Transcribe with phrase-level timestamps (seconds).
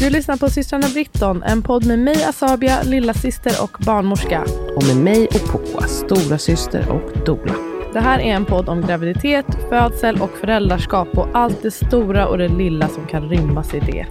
[0.00, 4.44] Du lyssnar på systrarna Britton, en podd med mig Asabia, lilla syster och barnmorska.
[4.76, 7.54] Och med mig och Poa, stora syster och doula.
[7.92, 12.38] Det här är en podd om graviditet, födsel och föräldraskap och allt det stora och
[12.38, 14.06] det lilla som kan rymmas i det.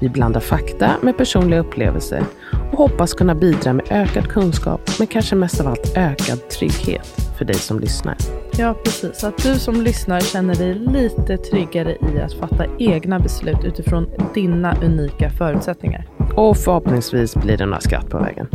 [0.00, 2.24] Vi blandar fakta med personliga upplevelser
[2.72, 7.44] och hoppas kunna bidra med ökad kunskap, men kanske mest av allt ökad trygghet för
[7.44, 8.16] dig som lyssnar.
[8.58, 9.24] Ja, precis.
[9.24, 14.76] Att du som lyssnar känner dig lite tryggare i att fatta egna beslut utifrån dina
[14.82, 16.06] unika förutsättningar.
[16.34, 18.46] Och förhoppningsvis blir det några skratt på vägen.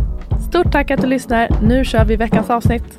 [0.50, 1.50] Stort tack att du lyssnar.
[1.62, 2.98] Nu kör vi veckans avsnitt.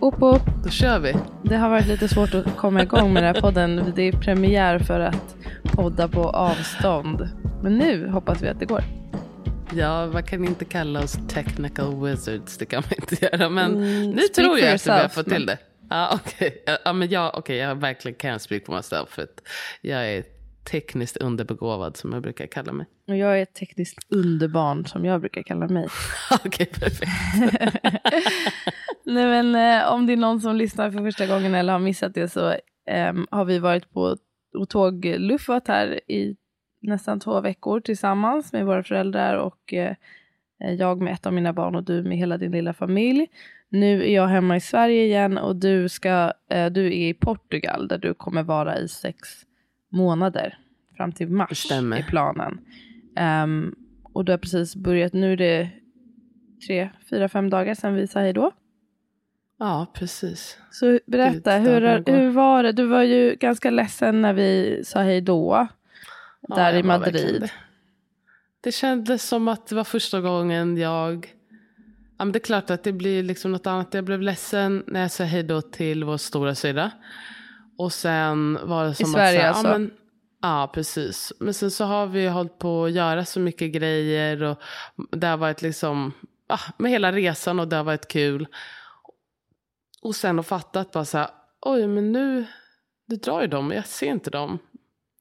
[0.00, 0.42] Upp, upp.
[0.64, 1.14] Då kör vi.
[1.42, 3.92] Det har varit lite svårt att komma igång med den här podden.
[3.96, 5.36] Det är premiär för att
[5.76, 7.28] podda på avstånd.
[7.62, 8.82] Men nu hoppas vi att det går.
[9.74, 12.58] Ja, man kan inte kalla oss technical wizards.
[12.58, 13.48] Det kan man inte göra.
[13.48, 15.58] Men Mm, nu tror jag att vi har yourself, fått men- till det.
[15.90, 16.62] Ja, okej.
[16.66, 19.08] Ja, Ja, men jag, okay, jag verkligen kan speak for myself.
[19.08, 19.42] För att
[19.80, 20.24] jag är
[20.70, 22.86] tekniskt underbegåvad som jag brukar kalla mig.
[23.08, 25.88] Och jag är tekniskt underbarn som jag brukar kalla mig.
[26.44, 27.12] Okej, perfekt.
[29.04, 32.14] Nej men eh, om det är någon som lyssnar för första gången eller har missat
[32.14, 32.54] det så
[32.90, 34.16] ehm, har vi varit på
[34.56, 36.36] och tågluffat här i
[36.80, 39.94] nästan två veckor tillsammans med våra föräldrar och eh,
[40.58, 43.26] jag med ett av mina barn och du med hela din lilla familj.
[43.68, 47.88] Nu är jag hemma i Sverige igen och du, ska, eh, du är i Portugal
[47.88, 49.28] där du kommer vara i sex
[49.88, 50.58] månader
[50.96, 51.98] fram till mars stämmer.
[51.98, 52.60] i planen.
[53.16, 55.70] Ehm, och du har precis börjat, nu är det
[56.66, 58.52] tre, fyra, fem dagar sedan vi sa hej då.
[59.58, 60.58] Ja, precis.
[60.70, 62.72] Så berätta, hur, hur var det?
[62.72, 65.68] Du var ju ganska ledsen när vi sa hej då.
[66.48, 67.40] Ja, där i Madrid.
[67.40, 67.50] Det.
[68.60, 71.32] det kändes som att det var första gången jag...
[72.18, 73.94] Ja, men det är klart att det blir liksom något annat.
[73.94, 76.90] Jag blev ledsen när jag sa hej då till vår stora syra.
[77.78, 79.56] Och sen var det som Sverige att...
[79.56, 79.72] så här, alltså?
[79.72, 79.90] Ja, men,
[80.42, 81.32] ja, precis.
[81.38, 84.42] Men sen så har vi hållit på att göra så mycket grejer.
[84.42, 84.60] Och
[85.10, 86.12] det har varit liksom...
[86.48, 88.46] Ja, med hela resan och det har varit kul.
[90.06, 91.28] Och sen att fatta att bara så här,
[91.60, 92.46] oj men nu,
[93.06, 94.58] nu drar ju de, jag ser inte dem.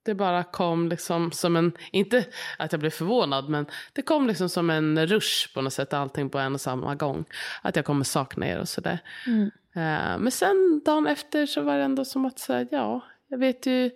[0.04, 2.26] Det bara kom liksom som en, inte
[2.58, 6.30] att jag blev förvånad, men det kom liksom som en rush på något sätt, allting
[6.30, 7.26] på en och samma gång.
[7.62, 9.00] Att jag kommer sakna er och sådär.
[9.28, 9.44] Mm.
[9.76, 13.66] Eh, men sen dagen efter så var det ändå som att säga, ja, jag vet
[13.66, 13.92] ju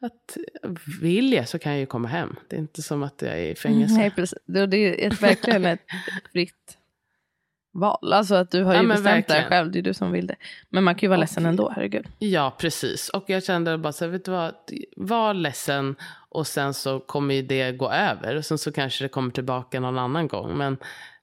[0.00, 0.36] att
[1.00, 2.36] vill jag så kan jag ju komma hem.
[2.48, 3.94] Det är inte som att jag är i fängelse.
[3.94, 4.38] Nej, precis.
[4.46, 5.84] Det det är ett, verkligen ett
[6.32, 6.76] fritt
[7.72, 8.12] val.
[8.12, 9.48] Alltså att du har Ja, ju men bestämt det verkligen.
[9.50, 10.36] själv, det är du som vill det.
[10.68, 12.06] Men man kan ju vara ledsen ändå, herregud.
[12.18, 13.08] Ja, precis.
[13.08, 14.54] Och jag kände bara så här, vet du vad,
[14.96, 15.96] var ledsen
[16.28, 18.36] och sen så kommer ju det gå över.
[18.36, 20.58] Och sen så kanske det kommer tillbaka någon annan gång.
[20.58, 20.76] Men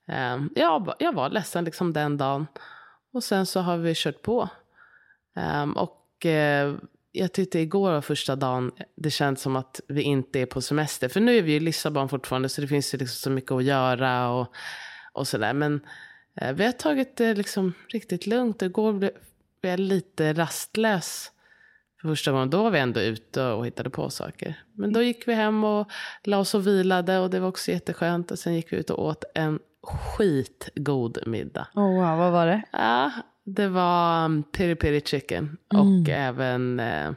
[0.08, 2.48] eh, jag, jag var ledsen liksom den dagen.
[3.14, 4.50] Och sen så har vi kört på.
[5.36, 6.74] Ehm, och eh,
[7.12, 11.10] jag tyckte igår var första dagen, det känns som att vi inte är på semester.
[11.10, 13.64] För nu är vi i Lissabon fortfarande så det finns ju liksom så mycket att
[13.64, 14.48] göra och,
[15.14, 15.54] och sådär.
[15.54, 15.80] Men eh,
[16.54, 18.62] vi har tagit det liksom riktigt lugnt.
[18.62, 19.12] Igår blev
[19.62, 21.32] jag lite rastlös
[22.02, 22.50] för första gången.
[22.50, 24.64] Då var vi ändå ute och hittade på saker.
[24.74, 25.92] Men då gick vi hem och
[26.24, 28.32] la oss och vilade och det var också jätteskönt.
[28.32, 31.68] Och sen gick vi ut och åt en skitgod middag.
[31.74, 32.64] Oh, wow, vad var det?
[32.72, 33.12] Ja,
[33.44, 37.12] det var um, piri piri chicken och även eh,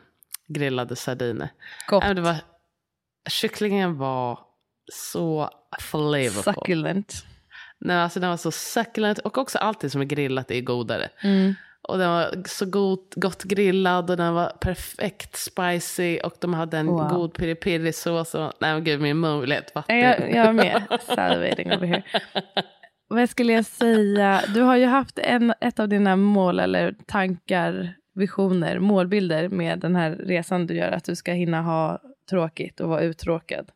[0.47, 1.49] grillade sardiner.
[1.89, 2.05] Gott.
[2.05, 2.37] Men det var,
[3.29, 4.39] kycklingen var
[4.93, 5.51] så
[5.81, 6.55] flavorful.
[6.55, 7.25] Succulent.
[7.81, 11.09] Nej, alltså den var så succulent och också allting som är grillat är godare.
[11.23, 11.55] Mm.
[11.83, 16.79] Och den var så gott, gott grillad och den var perfekt spicy och de hade
[16.79, 17.09] en Wow.
[17.09, 18.35] god piri piri sås.
[18.35, 19.99] och- Nej men gud min mun helt vatten.
[19.99, 20.83] Jag, jag är med.
[21.01, 22.03] Salivating over here.
[23.09, 24.43] Vad skulle jag säga?
[24.55, 29.97] Du har ju haft en, ett av dina mål eller tankar, visioner, målbilder med den
[29.97, 30.93] här resan du gör.
[30.93, 31.99] Att du ska hinna ha
[32.31, 33.69] tråkigt och vara uttråkad.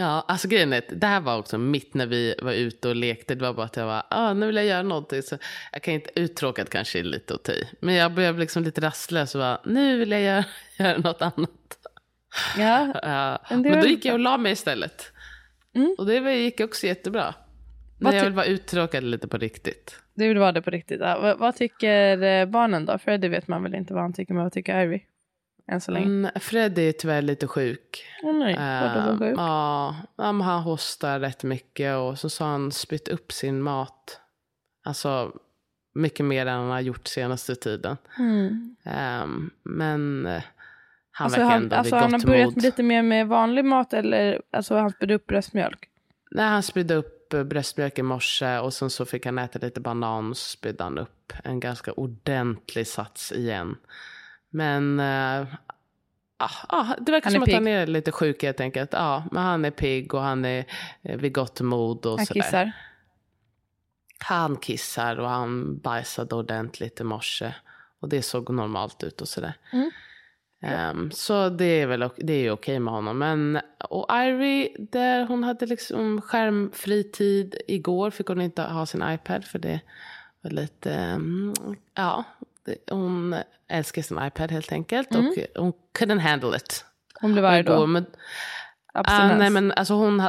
[0.00, 3.34] Ja, alltså grejen är det här var också mitt när vi var ute och lekte.
[3.34, 5.22] Det var bara att jag var, ah, nu vill jag göra någonting.
[5.22, 5.38] Så
[5.72, 7.68] jag kan inte, uttråkad kanske är lite att ta i.
[7.80, 10.44] Men jag blev liksom lite rastlös och bara, nu vill jag göra,
[10.78, 11.78] göra något annat.
[12.58, 15.12] Ja, Ja, Men men då gick jag och la mig istället.
[15.74, 15.94] Mm.
[15.98, 17.34] Och det gick också jättebra.
[17.98, 20.00] Vad När jag vill vara uttråkad lite på riktigt.
[20.14, 21.00] du vill vara det på riktigt.
[21.00, 22.98] Ja, vad, vad tycker eh, barnen då?
[22.98, 25.00] För det vet man väl inte vad han tycker, men vad tycker Ivy?
[25.72, 26.06] Än så länge.
[26.06, 28.04] Mm, Fred är tyvärr lite sjuk.
[28.22, 29.38] Åh nej, vad är så Eh, sjuk?
[29.38, 34.20] Ja, han hostar rätt mycket och så sa han spytt upp sin mat.
[34.84, 35.32] Alltså
[35.94, 37.96] mycket mer än han har gjort senaste tiden.
[38.18, 38.76] Mm.
[38.84, 40.42] Ehm, men eh,
[41.10, 42.62] han Alltså, verkar han, ändå alltså vid han har gott börjat mod.
[42.62, 45.88] lite mer med vanlig mat eller alltså han spydde upp bröstmjölk?
[46.30, 49.80] Nej, han spydde upp eh, bröstmjölk i morse och sen så fick han äta lite
[49.80, 53.76] banan och spydde han upp en ganska ordentlig sats igen.
[54.50, 55.46] Men uh,
[56.36, 58.92] ah, ah, det verkar som att han är lite sjuk helt enkelt.
[58.92, 60.64] Ja, men han är pigg och han är
[61.02, 62.42] vid gott mod och Han sådär.
[62.42, 62.72] kissar?
[64.18, 67.54] Han kissar och han bajsade ordentligt i morse.
[68.00, 69.54] Och det såg normalt ut och sådär.
[69.72, 69.90] Mm.
[70.62, 73.18] Um, så det är väl det är okej med honom.
[73.18, 79.02] Men, och Ivy, där hon hade liksom skärmfri tid igår fick hon inte ha sin
[79.10, 79.80] iPad för det
[80.40, 81.54] var lite, um,
[81.94, 82.24] ja,
[82.90, 83.36] hon
[83.68, 85.26] älskar sin iPad helt enkelt mm.
[85.26, 86.84] och hon couldn't handle it.
[87.20, 87.86] Hon blev arg då?
[87.86, 88.06] Men,
[88.98, 90.16] Uh, nej men alltså hon,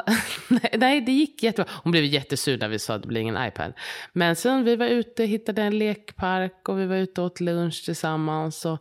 [0.74, 1.71] nej det gick jättebra.
[1.83, 3.74] Hon blev jättesur när vi sa att det blir ingen iPad.
[4.13, 7.86] Men sen vi var ute, hittade en lekpark och vi var ute och åt lunch
[7.86, 8.65] tillsammans.
[8.65, 8.80] Och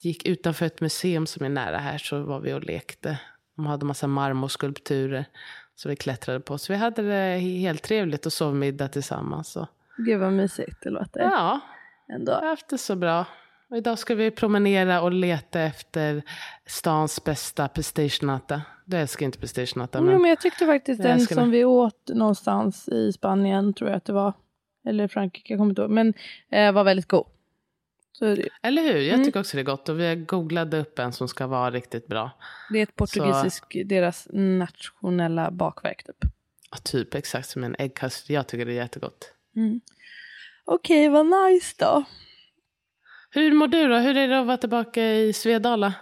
[0.00, 3.18] gick utanför ett museum som är nära här så var vi och lekte.
[3.56, 5.24] De hade massa marmorskulpturer.
[5.74, 6.58] Så vi klättrade på.
[6.58, 9.48] Så vi hade det helt trevligt och sov middag tillsammans.
[9.48, 9.68] Så.
[9.96, 11.20] Gud vad mysigt det låter.
[11.20, 11.60] Ja,
[12.14, 12.32] ändå.
[12.32, 13.26] jag har haft det så bra.
[13.70, 16.22] Och idag ska vi promenera och leta efter
[16.66, 18.60] stans bästa pistagenötter.
[18.84, 20.00] Du älskar inte pistagenötter.
[20.00, 20.20] Men...
[20.22, 21.58] Men jag tyckte faktiskt den som det.
[21.58, 24.32] vi åt någonstans i Spanien, tror jag att det var.
[24.86, 25.90] Eller Frankrike, jag kommer inte ihåg.
[25.90, 26.14] Men
[26.50, 27.26] eh, var väldigt god.
[28.62, 29.00] Eller hur?
[29.00, 29.26] Jag mm.
[29.26, 29.88] tycker också det är gott.
[29.88, 32.30] Och vi googlade upp en som ska vara riktigt bra.
[32.72, 36.16] Det är ett portugisiskt, deras nationella bakverk typ.
[36.70, 38.30] Ja, typ exakt som en äggkast.
[38.30, 39.34] Jag tycker det är jättegott.
[39.56, 39.80] Mm.
[40.72, 42.04] Okej, okay, vad nice då.
[43.30, 43.96] Hur mår du då?
[43.96, 45.94] Hur är det att vara tillbaka i Svedala?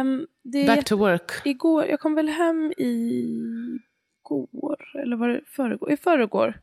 [0.00, 0.26] Um,
[0.66, 1.30] Back to work.
[1.44, 3.80] Igår, jag kom väl hem i
[4.22, 5.92] går, eller var det förrgår?
[5.92, 6.60] I förrgår.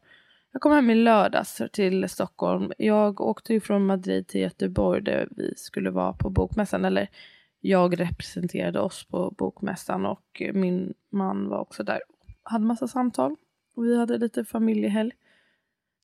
[0.51, 2.71] Jag kom hem i lördags till Stockholm.
[2.77, 6.85] Jag åkte ju från Madrid till Göteborg där vi skulle vara på bokmässan.
[6.85, 7.07] Eller
[7.59, 11.99] jag representerade oss på bokmässan och min man var också där.
[12.43, 13.35] Hade massa samtal.
[13.75, 15.11] Och vi hade lite familjehelg.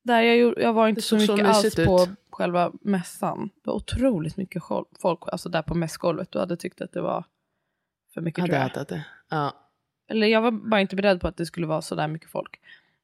[0.05, 1.85] Där jag, jag var inte så mycket så alls ut.
[1.85, 3.49] på själva mässan.
[3.63, 4.63] Det var otroligt mycket
[5.01, 6.31] folk alltså där på mässgolvet.
[6.31, 7.23] Du hade tyckt att det var
[8.13, 8.87] för mycket ja, tror jag.
[8.87, 9.53] Det, ja.
[10.09, 12.59] Eller jag var bara inte beredd på att det skulle vara så där mycket folk.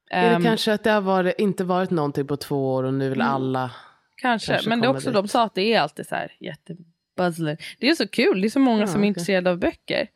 [0.09, 2.93] Är det um, kanske att det har varit, inte varit någonting på två år och
[2.93, 3.33] nu vill mm.
[3.33, 3.71] alla
[4.15, 5.13] Kanske, kanske men det är också, dit.
[5.13, 7.57] de sa att det är alltid så här jättebuzzling.
[7.79, 9.07] Det är så kul, det är så många ja, som är okay.
[9.07, 10.07] intresserade av böcker.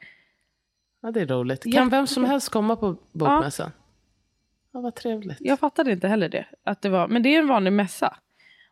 [1.01, 1.63] Ja det är roligt.
[1.63, 1.89] Kan Jätte...
[1.89, 3.71] vem som helst komma på bokmässan?
[3.75, 3.84] Ja.
[4.75, 5.37] Ja vad trevligt.
[5.39, 6.45] Jag fattade inte heller det.
[6.63, 8.17] Att det var, men det är en vanlig mässa.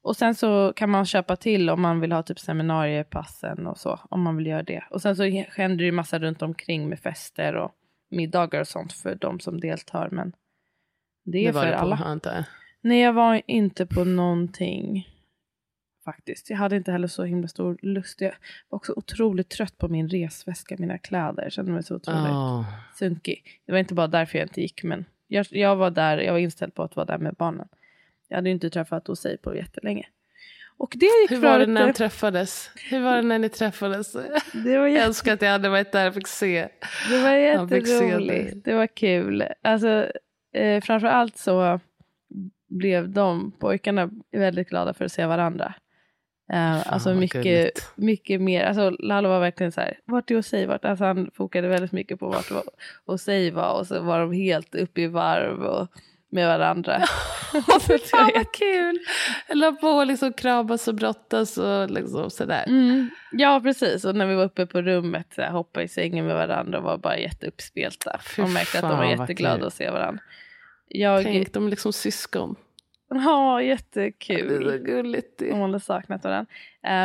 [0.01, 3.99] Och sen så kan man köpa till om man vill ha typ seminariepassen och så.
[4.09, 4.83] Om man vill göra det.
[4.89, 7.71] Och sen så händer det ju massa runt omkring med fester och
[8.11, 10.09] middagar och sånt för de som deltar.
[10.11, 10.33] Men
[11.25, 11.97] det är det för alla.
[11.97, 12.45] På, inte.
[12.81, 15.09] Nej, jag var inte på någonting.
[16.05, 16.49] Faktiskt.
[16.49, 18.21] Jag hade inte heller så himla stor lust.
[18.21, 18.33] Jag
[18.69, 21.43] var också otroligt trött på min resväska, mina kläder.
[21.43, 22.65] Jag kände mig så otroligt oh.
[22.93, 23.43] sunkig.
[23.65, 26.39] Det var inte bara därför jag inte gick, men jag, jag var där, jag var
[26.39, 27.67] inställd på att vara där med barnen.
[28.27, 30.07] Jag hade inte träffat Osei på jättelänge.
[30.77, 32.69] Och det gick Hur var det när ni träffades?
[32.89, 34.11] Hur var det när ni träffades?
[34.13, 34.99] Det var jätte...
[34.99, 36.67] Jag önskar att jag hade varit där och fick se.
[37.09, 38.65] Det var jätteroligt.
[38.65, 39.43] Det var kul.
[39.61, 40.11] Alltså,
[40.53, 41.79] eh, framför allt så
[42.69, 45.73] blev de pojkarna väldigt glada för att se varandra.
[46.51, 50.85] Eh, alltså mycket, mycket mer, alltså Lalo var verkligen så här, vart är Osei vart?
[50.85, 52.51] Alltså han fokade väldigt mycket på vart
[53.05, 55.87] Osei var och så var de helt uppe i varv och
[56.33, 57.01] med varandra.
[58.11, 58.99] Fan vad kul!
[59.53, 62.63] La på liksom kramas och brottas och liksom sådär.
[62.67, 63.09] Mm.
[63.31, 66.35] Ja precis, och när vi var uppe på rummet så här, hoppade i sängen med
[66.35, 68.19] varandra och var bara jätteuppspelta.
[68.37, 70.23] och märkte att de var jätteglada att se varandra.
[70.87, 71.23] Jag...
[71.23, 72.55] Tänk, de är liksom syskon.
[73.25, 74.37] Ja, jättekul.
[74.39, 75.39] Ja, det är så gulligt.
[75.39, 76.51] De hade saknat varandra.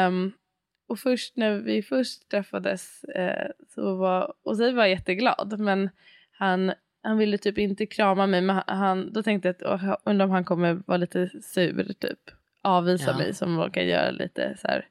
[0.06, 0.32] Um,
[0.88, 5.90] och först när vi först träffades uh, så var, så var jätteglad men
[6.32, 6.72] han,
[7.02, 10.30] han ville typ inte krama mig men han, då tänkte jag att oh, undrar om
[10.30, 12.30] han kommer vara lite sur typ.
[12.62, 13.16] Avvisa ja.
[13.16, 14.86] mig som kan göra lite så här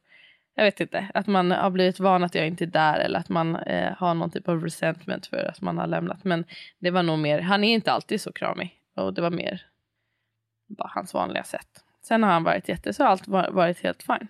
[0.58, 3.30] jag vet inte, att man har blivit van att jag inte är där eller att
[3.30, 6.24] man eh, har någon typ av resentment för att man har lämnat.
[6.24, 6.46] Men
[6.80, 9.62] det var nog mer, han är inte alltid så kramig och det var mer
[10.68, 11.84] bara hans vanliga sätt.
[12.02, 14.28] Sen har han varit jätte, så har allt varit helt fine.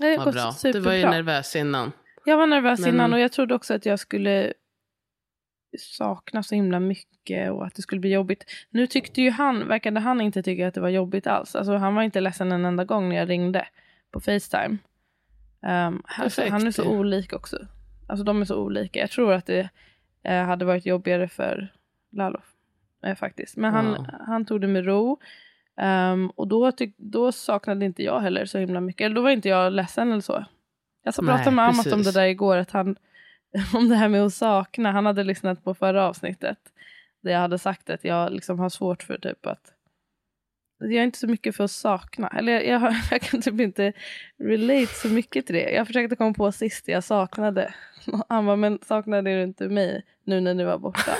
[0.00, 0.80] Det Vad bra, superbra.
[0.80, 1.92] du var ju nervös innan.
[2.24, 2.88] Jag var nervös men...
[2.88, 4.52] innan och jag trodde också att jag skulle
[5.78, 8.44] sakna så himla mycket och att det skulle bli jobbigt.
[8.70, 11.56] Nu tyckte ju han, verkade han inte tycka att det var jobbigt alls.
[11.56, 13.68] Alltså han var inte ledsen en enda gång när jag ringde
[14.10, 14.78] på Facetime.
[15.62, 17.58] Um, alltså, han är så olik också.
[18.08, 19.00] Alltså de är så olika.
[19.00, 19.68] Jag tror att det
[20.24, 21.72] eh, hade varit jobbigare för
[22.12, 22.51] Lalof.
[23.06, 23.56] Eh, faktiskt.
[23.56, 24.06] Men han, wow.
[24.26, 25.20] han tog det med ro.
[25.80, 29.04] Um, och då, tyck, då saknade inte jag heller så himla mycket.
[29.04, 30.44] Eller då var inte jag ledsen eller så.
[31.04, 32.56] Jag så pratade med Amat om det där igår.
[32.56, 32.96] Att han,
[33.74, 34.92] om det här med att sakna.
[34.92, 36.58] Han hade lyssnat på förra avsnittet.
[37.22, 39.72] där jag hade sagt att jag liksom har svårt för typ att
[40.78, 42.28] jag är inte så mycket för att sakna.
[42.28, 43.92] Eller jag, jag, jag kan typ inte
[44.38, 45.70] relate så mycket till det.
[45.70, 47.74] Jag försökte komma på sist jag saknade.
[48.28, 51.12] Han bara, men saknade du inte mig nu när du var borta?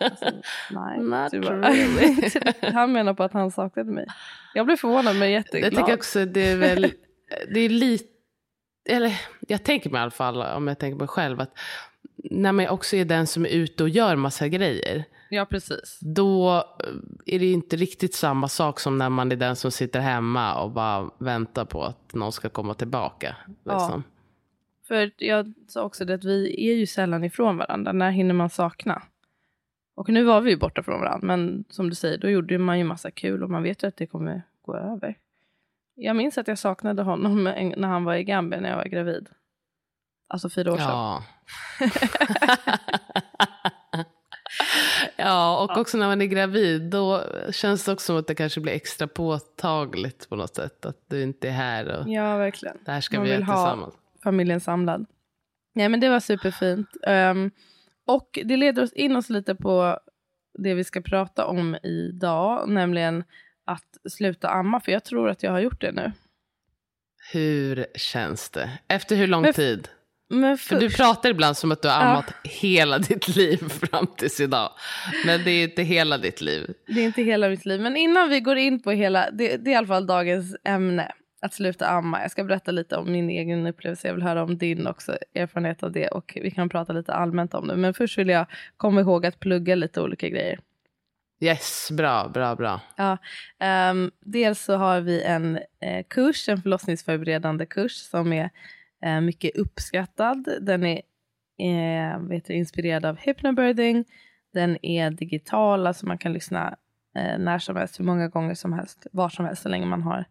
[0.00, 0.30] Alltså,
[0.70, 0.98] nej.
[0.98, 2.30] Not really.
[2.72, 4.06] han menar på att han saknade mig.
[4.54, 5.72] Jag blev förvånad men jätteglad.
[5.72, 6.92] Jag tycker också det är väl,
[7.54, 8.04] det är lite,
[8.88, 11.58] eller jag tänker mig i alla fall, om jag tänker på mig själv, att
[12.30, 15.98] när man också är den som är ute och gör massa grejer, Ja precis.
[16.00, 16.64] då
[17.26, 20.62] är det ju inte riktigt samma sak som när man är den som sitter hemma
[20.62, 23.36] och bara väntar på att någon ska komma tillbaka.
[23.64, 24.02] Liksom.
[24.88, 27.92] För jag sa också det att vi är ju sällan ifrån varandra.
[27.92, 29.02] När hinner man sakna?
[29.96, 31.26] Och nu var vi ju borta från varandra.
[31.26, 33.96] Men som du säger, då gjorde man ju massa kul och man vet ju att
[33.96, 35.18] det kommer gå över.
[35.94, 37.44] Jag minns att jag saknade honom
[37.76, 39.28] när han var i Gambia när jag var gravid.
[40.28, 40.88] Alltså fyra år sedan.
[40.88, 41.22] Ja.
[45.16, 48.60] ja, och också när man är gravid, då känns det också som att det kanske
[48.60, 50.86] blir extra påtagligt på något sätt.
[50.86, 52.76] Att du inte är här och Ja, verkligen.
[52.84, 53.94] det här ska Man vi göra ha- tillsammans.
[54.22, 55.06] familjen samlad.
[55.74, 56.88] Nej men det var superfint.
[57.06, 57.50] Ehm,
[58.06, 59.98] och det leder oss in oss lite på
[60.58, 63.24] det vi ska prata om idag, nämligen
[63.64, 66.12] att sluta amma, för jag tror att jag har gjort det nu.
[67.32, 68.70] Hur känns det?
[68.88, 69.88] Efter hur lång Men- tid?
[70.28, 72.00] Men För du först- pratar ibland som att du har Ja.
[72.02, 74.70] ammat hela ditt liv fram tills idag.
[75.26, 76.74] Men det är inte hela ditt liv.
[76.86, 79.70] Det är inte hela mitt liv, men innan vi går in på hela, det, det
[79.70, 81.12] är i alla fall dagens ämne,
[81.46, 82.22] att sluta amma.
[82.22, 85.82] Jag ska berätta lite om min egen upplevelse, jag vill höra om din också, erfarenhet
[85.82, 87.76] av det och vi kan prata lite allmänt om det.
[87.76, 90.58] Men först vill jag komma ihåg att plugga lite olika grejer.
[91.40, 92.80] Yes, bra, bra, bra.
[92.96, 93.18] Ja,
[93.58, 98.50] ehm, dels så har vi en eh, kurs, en förlossningsförberedande kurs som är
[99.02, 100.48] eh, mycket uppskattad.
[100.60, 101.02] Den är
[101.58, 104.04] eh, vet du, inspirerad av hypnobirthing.
[104.52, 106.76] Den är digital, alltså man kan lyssna
[107.16, 110.02] eh, när som helst, hur många gånger som helst, var som helst så länge man
[110.02, 110.24] har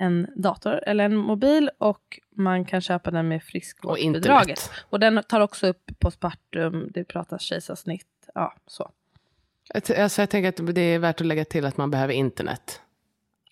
[0.00, 4.48] en dator eller en mobil och man kan köpa den med Och friskvårdsbidraget.
[4.48, 4.70] internet.
[4.90, 8.90] Och den tar också upp postpartum, det pratas kejsarsnitt, ja så.
[9.74, 12.80] Alltså jag tänker att det är värt att lägga till att man behöver internet.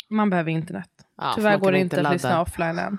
[0.08, 0.90] Man behöver internet.
[1.16, 2.12] Ja, Tyvärr går det inte att ladda.
[2.12, 2.98] lyssna offline än.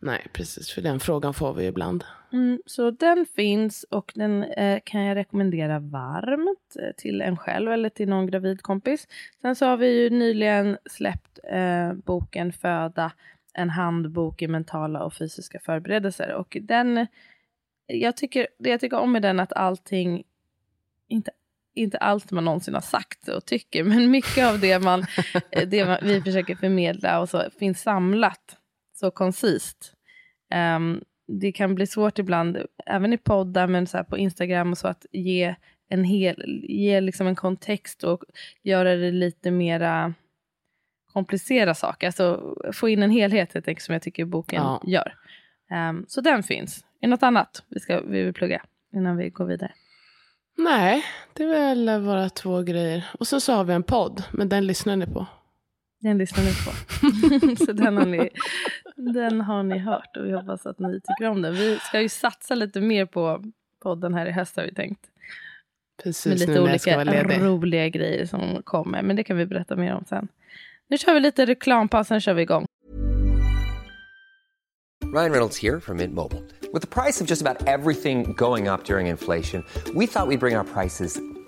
[0.00, 0.70] Nej, precis.
[0.70, 2.04] För den frågan får vi ibland.
[2.32, 7.72] Mm, så den finns och den eh, kan jag rekommendera varmt eh, till en själv
[7.72, 9.08] eller till någon gravid kompis.
[9.42, 13.12] Sen så har vi ju nyligen släppt eh, boken Föda,
[13.54, 16.34] en handbok i mentala och fysiska förberedelser.
[16.34, 17.06] Och den,
[17.86, 20.22] jag tycker, det jag tycker om med den är att allting,
[21.08, 21.30] inte,
[21.74, 25.06] inte allt man någonsin har sagt och tycker, men mycket av det, man,
[25.50, 28.56] eh, det man, vi försöker förmedla och så finns samlat
[28.94, 29.94] så koncist.
[30.76, 31.04] Um,
[31.40, 35.06] det kan bli svårt ibland, även i poddar, men så på Instagram och så, att
[35.12, 35.54] ge
[35.88, 38.24] en, hel, ge liksom en kontext och
[38.62, 40.14] göra det lite mera
[41.12, 42.06] komplicera saker.
[42.06, 44.82] Alltså få in en helhet helt enkelt, som jag tycker boken Ja.
[44.86, 45.14] gör.
[45.70, 46.78] Ehm, så den finns.
[46.78, 48.62] Är det något annat vi, ska, vi vill plugga
[48.94, 49.72] innan vi går vidare?
[50.58, 53.04] Nej, det är väl våra två grejer.
[53.18, 55.26] Och sen så har vi en podd, men den lyssnar ni på.
[56.00, 56.70] Den lyssnar ni på.
[57.64, 58.30] så den har, ni,
[58.96, 61.54] den har ni hört och vi hoppas att ni tycker om den.
[61.54, 63.44] Vi ska ju satsa lite mer på
[63.82, 65.00] podden här i höst har vi tänkt.
[65.02, 69.02] Med Precis, lite jag ska olika roliga grejer som kommer.
[69.02, 70.28] Men det kan vi berätta mer om sen.
[70.88, 72.66] Nu kör vi lite reklampaus, sen kör vi igång.
[75.14, 76.42] Ryan Reynolds here from Mint Mobile.
[76.72, 79.64] With the price of just about everything going up during inflation,
[79.94, 81.20] we thought we'd bring our prices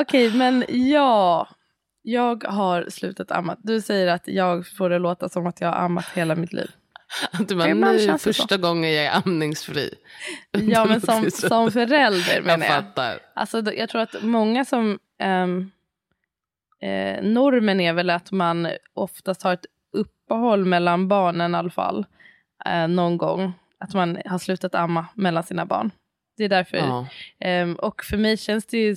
[0.00, 1.48] Okej, men ja.
[2.02, 3.56] Jag har slutat amma.
[3.62, 6.70] Du säger att jag får det låta som att jag har ammat hela mitt liv.
[7.32, 9.94] Att du bara, nu är första gången jag är amningsfri.
[10.52, 12.74] Ja, men som, som förälder Jag menar jag.
[12.74, 13.18] fattar.
[13.34, 14.98] Alltså, jag tror att många som...
[15.18, 15.70] ehm,
[16.80, 22.06] eh, normen är väl att man oftast har ett uppehåll mellan barnen i alla fall.
[22.66, 23.52] Eh, någon gång.
[23.80, 25.90] Att man har slutat amma mellan sina barn.
[26.36, 26.76] Det är därför.
[26.76, 27.06] Ja.
[27.38, 28.96] Ehm, och för mig känns det ju...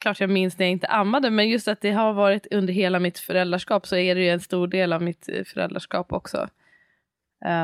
[0.00, 2.98] Klart jag minns när jag inte ammade, men just att det har varit under hela
[2.98, 6.48] mitt föräldraskap så är det ju en stor del av mitt eh, föräldraskap också.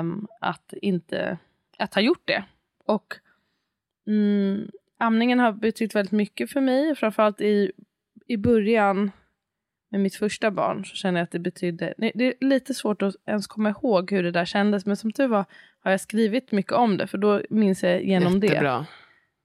[0.01, 1.39] Um, att inte...
[1.79, 2.45] Att ha gjort det.
[2.85, 3.15] Och
[4.07, 6.95] mm, amningen har betytt väldigt mycket för mig.
[6.95, 7.73] Framförallt i,
[8.27, 9.11] i början
[9.91, 11.95] med mitt första barn så känner jag att det betydde...
[11.99, 14.87] Det är lite svårt att ens komma ihåg hur det där kändes.
[14.87, 15.45] Men som tur var
[15.81, 17.07] har jag skrivit mycket om det.
[17.07, 18.79] För då minns jag genom Jättebra.
[18.79, 18.87] det.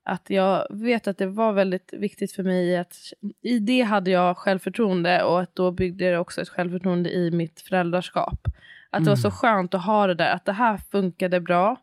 [0.03, 2.77] Att jag vet att det var väldigt viktigt för mig.
[2.77, 2.95] att
[3.41, 5.23] I det hade jag självförtroende.
[5.23, 8.47] Och att då byggde det också ett självförtroende i mitt föräldraskap.
[8.89, 10.33] Att det var så skönt att ha det där.
[10.35, 11.75] Att det här funkade bra.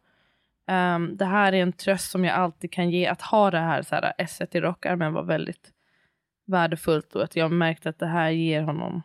[0.71, 3.07] Um, det här är en tröst som jag alltid kan ge.
[3.07, 5.73] Att ha det här, så här S1 i rockarmen var väldigt
[6.47, 7.15] värdefullt.
[7.17, 9.03] Och att jag märkte att det här ger honom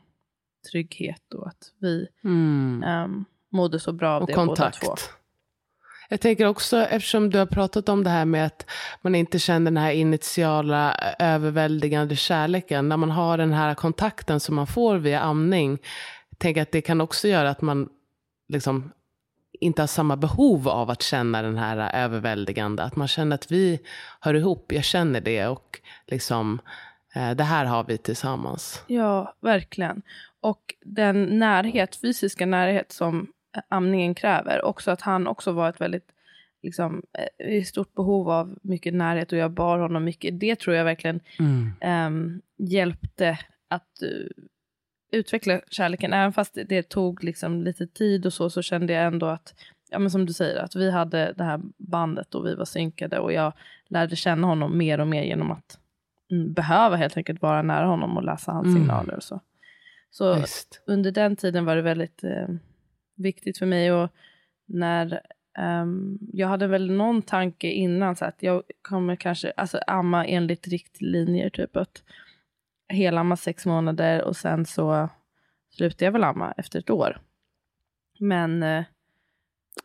[0.71, 1.33] trygghet.
[1.33, 2.83] Och att vi Mm.
[3.03, 4.81] um, mådde så bra av Och det kontakt.
[4.81, 5.01] båda två.
[6.13, 8.65] Jag tänker också, eftersom du har pratat om det här med att
[9.01, 12.89] man inte känner den här initiala eh, överväldigande kärleken.
[12.89, 15.77] När man har den här kontakten som man får via amning.
[16.29, 17.89] Jag tänker att det kan också göra att man
[18.47, 18.91] liksom
[19.53, 22.83] inte har samma behov av att känna den här överväldigande.
[22.83, 23.79] Att man känner att vi
[24.19, 26.61] hör ihop, jag känner det och liksom
[27.15, 28.83] eh, det här har vi tillsammans.
[28.87, 30.01] Ja, verkligen.
[30.41, 33.32] Och den närhet, fysiska närhet som
[33.69, 34.65] amningen kräver.
[34.65, 36.07] Också att han också var ett väldigt
[36.61, 37.03] liksom,
[37.39, 40.39] eh, i stort behov av mycket närhet och jag bar honom mycket.
[40.39, 41.19] Det tror jag verkligen
[41.81, 44.09] ehm, hjälpte att eh,
[45.11, 46.13] utveckla kärleken.
[46.13, 49.53] Även fast det, det tog liksom lite tid och så, så kände jag ändå att,
[49.89, 53.19] ja men som du säger, att vi hade det här bandet och vi var synkade
[53.19, 53.53] och jag
[53.87, 55.79] lärde känna honom mer och mer genom att
[56.31, 58.77] mm, behöva helt enkelt vara nära honom och läsa hans Mm.
[58.81, 59.39] signaler och så.
[60.11, 60.83] Så Visst.
[60.87, 62.47] under den tiden var det väldigt eh,
[63.15, 63.91] viktigt för mig.
[63.91, 64.09] Och
[64.65, 65.21] när
[65.57, 70.67] ehm, Jag hade väl någon tanke innan så att jag kommer kanske alltså, amma enligt
[70.67, 71.49] riktlinjer.
[71.49, 72.03] Typ att
[72.89, 75.09] helamma sex månader och sen så
[75.69, 77.21] slutar jag väl amma efter ett år.
[78.19, 78.83] Men eh,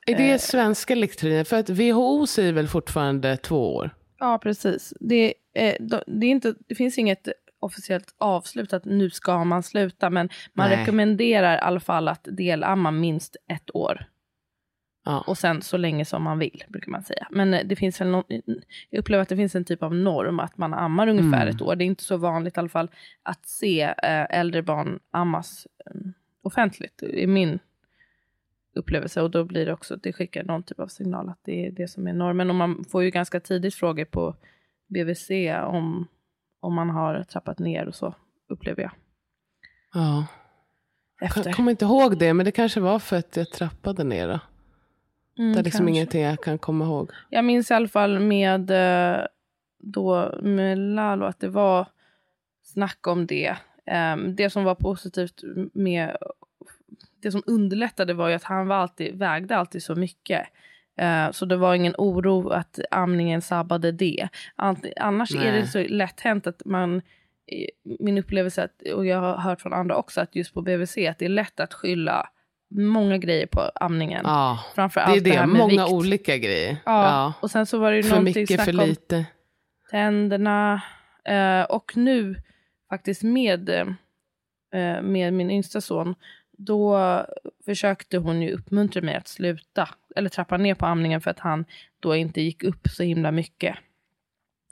[0.07, 0.39] Är det Eh.
[0.39, 1.45] svenska riktlinjer?
[1.45, 3.91] För att WHO säger väl fortfarande två år?
[4.19, 4.95] ja, precis.
[5.01, 5.75] Det, eh,
[6.07, 10.11] det, är inte, det finns inget officiellt avslut att nu ska man sluta.
[10.11, 10.79] Men man Nej.
[10.79, 14.05] rekommenderar i alla fall att delamma minst ett år.
[15.05, 15.25] Ja.
[15.27, 17.27] Och sen så länge som man vill, brukar man säga.
[17.31, 18.25] Men eh, det finns väl någon,
[18.90, 21.55] jag upplever att det finns en typ av norm att man ammar ungefär Mm.
[21.55, 21.77] ett år.
[21.77, 22.90] Det är inte så vanligt i alla fall
[23.23, 25.92] att se eh, äldre barn ammas eh,
[26.42, 27.59] offentligt, i min
[28.75, 29.23] upplevelse.
[29.23, 31.88] Och då blir det också, det skickar någon typ av signal att det är det
[31.88, 32.51] som är normen.
[32.51, 34.37] Och man får ju ganska tidigt frågor på
[34.87, 35.31] BVC
[35.64, 36.07] om,
[36.61, 38.14] om man har trappat ner och så,
[38.49, 38.92] upplever jag.
[39.94, 40.27] ja.
[41.21, 41.47] Efter.
[41.47, 44.29] Jag kommer inte ihåg det, men det kanske var för att jag trappade ner.
[44.29, 44.40] Då.
[45.38, 45.90] Mm, det är liksom kanske.
[45.90, 47.11] ingenting jag kan komma ihåg.
[47.31, 49.27] Jag minns i alla fall med, eh,
[49.79, 51.87] då, med Lalo att det var
[52.62, 53.57] snack om det.
[53.87, 55.42] Ehm, det som var positivt
[55.73, 56.16] med
[57.23, 60.47] det som underlättade var ju att han var alltid, vägde alltid så mycket.
[60.99, 64.29] Eh, så det var ingen oro att amningen sabbade det.
[64.97, 65.67] Annars är det Nej.
[65.67, 67.03] så lätt hänt att man,
[68.01, 71.19] min upplevelse, att, och jag har hört från andra också, att just på BVC att
[71.19, 72.29] det är lätt att skylla
[72.71, 74.23] många grejer på amningen.
[74.25, 75.37] Ja, Framför det är det, det.
[75.37, 75.93] här med Många vikt.
[75.93, 76.77] olika grejer.
[76.85, 79.25] Ja, och sen så var det ju För någonting mycket, för lite.
[79.91, 80.83] tänderna.
[81.25, 82.37] Eh, och nu
[82.91, 86.15] faktiskt med, eh, med min yngsta son,
[86.59, 86.99] då
[87.65, 91.64] försökte hon ju uppmuntra mig att sluta, eller trappa ner på amningen för att han
[92.00, 93.76] då inte gick upp så himla mycket.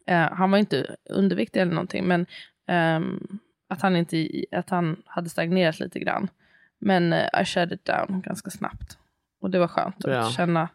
[0.06, 2.26] Eh, han var inte underviktig eller någonting, men
[2.66, 6.28] ehm, att, han inte, att han hade stagnerat lite grann.
[6.78, 8.98] Men eh, I shut it down ganska snabbt.
[9.40, 10.18] Och det var skönt Bra.
[10.18, 10.68] att känna,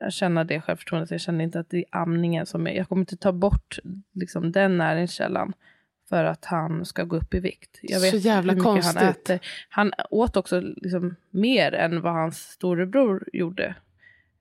[0.00, 1.10] att känna det självförtroendet.
[1.10, 3.78] Jag kände inte att det är amningen som är, jag kommer inte ta bort
[4.12, 5.52] liksom, den näringskällan
[6.12, 7.78] för att han ska gå upp i vikt.
[7.82, 9.30] Jag Så vet jävla hur mycket Han, konstigt.
[9.30, 9.40] äter.
[9.68, 13.74] han åt också liksom, mer än vad hans storebror gjorde.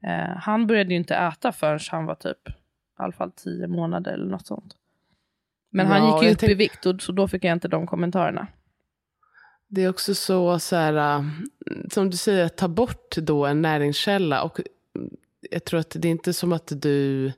[0.03, 2.53] Eh, han började ju inte äta förrän han var typ i
[2.95, 4.75] alla fall tio månader eller något sånt.
[5.69, 7.87] Men han Ja, gick ju upp i vikt och så då fick jag inte de
[7.87, 8.47] kommentarerna.
[9.67, 11.25] Det är också så, så här, äh,
[11.91, 14.43] som du säger, att ta bort då en näringskälla.
[14.43, 14.59] Och
[14.95, 15.09] mm,
[15.51, 17.31] jag tror att det är inte som att du...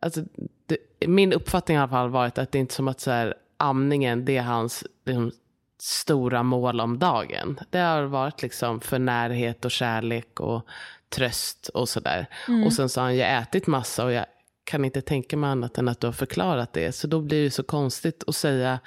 [0.00, 0.20] Alltså,
[0.66, 0.78] det,
[1.08, 4.24] min uppfattning i alla fall varit att det är inte som att så här, amningen,
[4.24, 5.32] det är hans liksom,
[5.80, 7.58] stora mål om dagen.
[7.70, 10.66] Det har varit liksom för närhet och kärlek och
[11.08, 12.26] tröst och sådär.
[12.66, 14.26] Och sen så har han ju ätit massa och jag
[14.64, 16.92] kan inte tänka mig annat än att du har förklarat det.
[16.92, 18.78] Så då blir det så konstigt att säga,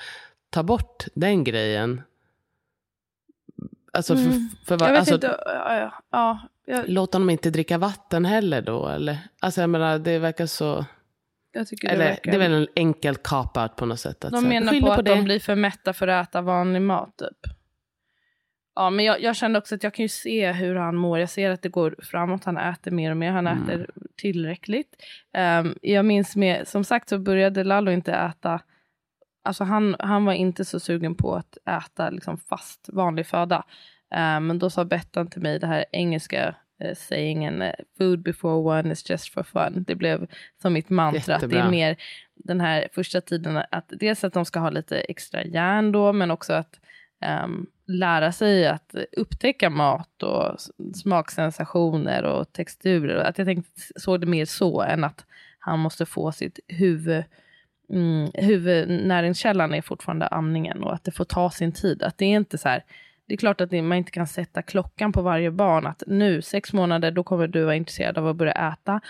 [0.49, 2.01] ta bort den grejen.
[3.93, 4.23] Alltså, för,
[4.65, 8.25] för, vad- Jag vet alltså inte, ja, ja, ja, jag, låt honom inte dricka vatten
[8.25, 9.17] heller då, eller?
[9.39, 10.86] Alltså jag menar, det verkar så...
[11.54, 12.32] jag tycker det Eller verkar...
[12.32, 14.26] det är väl en enkel cop-out på något sätt.
[14.26, 15.16] Att De så menar skylla på att det.
[15.16, 17.54] de blir för mätta för att äta vanlig mat typ.
[18.76, 21.20] Ja, men jag, jag kände också att jag kan ju se hur han mår.
[21.20, 22.44] Jag ser att det går framåt.
[22.44, 23.32] Han äter mer och mer.
[23.32, 23.64] Han Mm.
[23.64, 24.96] äter tillräckligt.
[25.34, 28.60] Ehm, jag minns med, som sagt så började Lalo inte äta
[29.44, 33.66] Alltså han, han var inte så sugen på att äta liksom fast vanlig föda.
[34.12, 38.80] Ehm, men då sa Bettan till mig det här engelska uh, sayingen eh, food before
[38.80, 39.84] one is just for fun.
[39.88, 40.28] Det blev
[40.62, 41.36] som mitt mantra.
[41.36, 41.72] Att det är Jättebra.
[41.72, 41.98] mer
[42.36, 46.32] den här första tiden att dels att de ska ha lite extra järn då men
[46.32, 46.80] också att
[47.22, 50.58] ehm, lära sig att upptäcka mat och
[50.96, 53.15] smaksensationer och texturer.
[53.15, 55.26] Att jag tänkte, såg det mer så än att
[55.60, 57.24] han måste få sitt huvud
[57.89, 62.04] mm, huvudnäringskällan är fortfarande amningen och att det får ta sin tid.
[62.04, 62.84] Att det är inte så här,
[63.32, 66.74] det är klart att man inte kan sätta klockan på varje barn att nu, sex
[66.74, 69.02] månader, då kommer du vara intresserad av att börja äta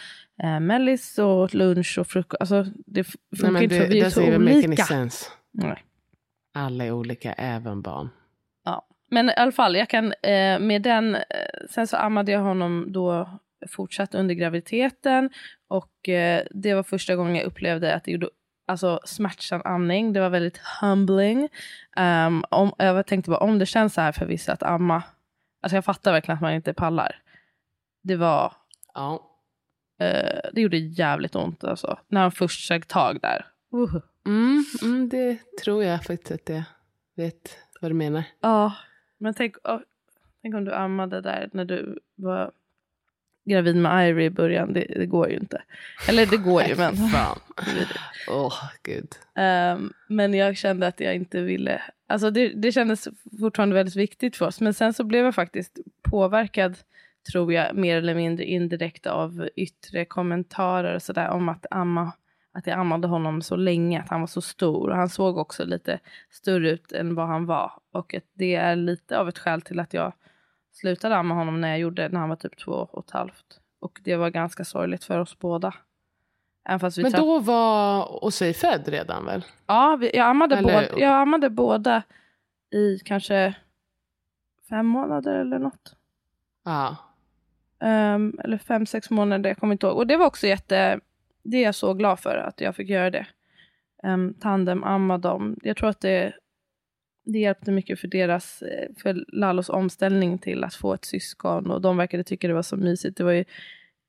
[0.43, 2.41] eh, mellis och lunch och frukost.
[2.41, 4.85] Alltså det Nej, funkar men inte för vi är så olika.
[5.51, 5.83] Nej.
[6.53, 8.09] Alla är olika, även barn.
[8.65, 8.85] Ja.
[9.09, 11.21] Men i alla fall, jag kan eh, med den, eh,
[11.69, 15.29] sen så ammade jag honom då fortsatt under graviditeten
[15.67, 18.29] och eh, det var första gången jag upplevde att det gjorde
[18.71, 20.13] alltså smärtsam amning.
[20.13, 21.49] Det var väldigt humbling.
[21.97, 25.03] Um, om, jag tänkte bara om det känns så här för vissa att amma,
[25.61, 27.15] alltså jag fattar verkligen att man inte pallar.
[28.03, 28.53] Det var,
[28.93, 29.29] Ja.
[29.99, 31.99] eh, det gjorde jävligt ont alltså.
[32.07, 33.45] När han först sög tag där.
[33.75, 33.95] Uh.
[34.25, 36.63] Mm, mm, det tror jag faktiskt att jag
[37.15, 38.23] vet vad du menar.
[38.41, 38.73] Ja,
[39.17, 39.55] men tänk,
[40.41, 42.51] tänk om du ammade där när du var
[43.45, 44.73] gravid med Ivory i början.
[44.73, 45.61] Det, det går ju inte.
[46.09, 46.95] Eller det går ju men.
[48.29, 49.07] Åh, gud.
[49.35, 51.81] Ehm, men jag kände att jag inte ville.
[52.07, 53.07] Alltså det, det kändes
[53.39, 54.61] fortfarande väldigt viktigt för oss.
[54.61, 56.77] Men sen så blev jag faktiskt påverkad
[57.31, 62.11] tror jag mer eller mindre indirekt av yttre kommentarer och sådär om att amma
[62.53, 64.89] att jag ammade honom så länge, att han var så stor.
[64.89, 65.99] Och han såg också lite
[66.29, 67.71] större ut än vad han var.
[67.91, 70.13] Och det är lite av ett skäl till att jag
[70.71, 73.59] slutade amma honom när jag gjorde när han var typ två och ett halvt.
[73.79, 75.73] Och det var ganska sorgligt för oss båda.
[76.97, 79.45] Men då var Osei född redan väl?
[79.67, 82.03] Ja, vi, jag, ammade Eller- båda, jag ammade båda
[82.71, 83.55] i kanske
[84.69, 85.95] fem månader eller något.
[86.65, 86.97] Ja.
[87.79, 89.97] Ehm, eller fem, sex månader, jag kommer inte ihåg.
[89.97, 90.99] Och det var också jätte,
[91.43, 93.27] det är jag så glad för att jag fick göra det.
[94.03, 95.59] Um, tandem, amma dem.
[95.63, 96.33] Jag tror att det,
[97.23, 101.71] det hjälpte mycket för deras, eh, för Lallos omställning till att få ett syskon.
[101.71, 103.17] Och de verkade tycka det var så mysigt.
[103.17, 103.45] Det var ju,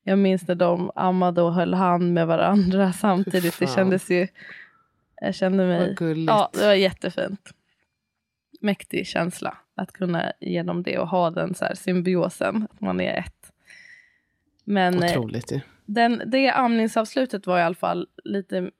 [0.03, 3.59] jag minns när de ammade och höll hand med varandra samtidigt.
[3.59, 4.29] Det kändes ju,
[5.21, 5.97] jag kände mig.
[6.27, 7.53] Ja, det var jättefint.
[8.61, 13.01] Mäktig känsla att kunna ge dem det och ha den så här symbiosen, att man
[13.01, 13.53] är ett.
[14.65, 15.61] Men eh, Otroligt ju.
[15.85, 18.71] den, det amningsavslutet var i alla fall lite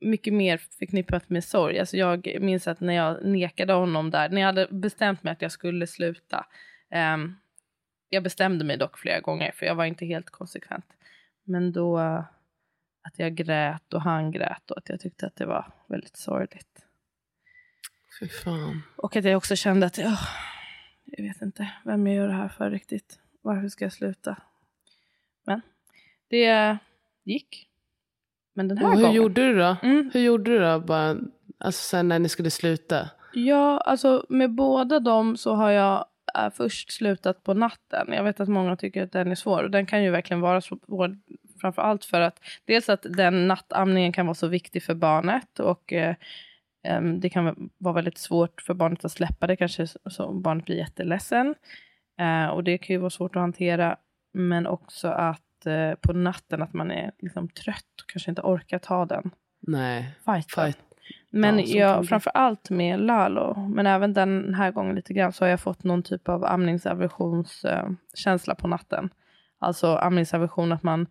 [0.00, 1.78] mycket mer förknippat med sorg.
[1.78, 5.42] Alltså jag minns att när jag nekade honom där, när jag hade bestämt mig att
[5.42, 6.46] jag skulle sluta.
[6.90, 7.34] ehm,
[8.08, 10.86] jag bestämde mig dock flera gånger för jag var inte helt konsekvent.
[11.44, 11.98] Men då
[13.08, 16.84] att jag grät och han grät och att jag tyckte att det var väldigt sorgligt.
[18.20, 18.82] Fy fan.
[18.96, 20.28] Och att jag också kände att åh,
[21.04, 23.18] jag vet inte vem jag gör det här för riktigt.
[23.42, 24.36] Varför ska jag sluta?
[25.44, 25.60] Men
[26.28, 26.78] det
[27.24, 27.68] gick.
[28.58, 29.16] Men den här Och hur gången.
[29.16, 29.76] gjorde du då?
[29.82, 30.10] Mm.
[30.14, 30.80] Hur gjorde du då?
[30.80, 31.16] Bara,
[31.58, 33.08] alltså sen när ni skulle sluta?
[33.32, 36.04] Ja, alltså med båda dem så har jag
[36.38, 38.12] äh, först slutat på natten.
[38.12, 40.60] Jag vet att många tycker att den är svår och den kan ju verkligen vara
[40.60, 41.16] svår.
[41.60, 45.92] Framför allt för att dels att den nattamningen kan vara så viktig för barnet och
[45.92, 46.14] eh,
[47.18, 50.76] det kan vara väldigt svårt för barnet att släppa det kanske så- så barnet blir
[50.76, 51.54] jätteledsen.
[52.20, 53.96] Eh, och det kan ju vara svårt att hantera.
[54.34, 58.78] Men också att eh, på natten att man är liksom trött och kanske inte orkar
[58.78, 60.14] ta den Nej.
[60.24, 60.64] fighten.
[60.64, 60.78] Fight.
[61.30, 65.44] Men Ja, jag, framför allt med Lalo, men även den här gången lite grann, så
[65.44, 69.10] har jag fått någon typ av amningsaversionskänsla på natten.
[69.58, 71.06] Alltså amningsaversion, att man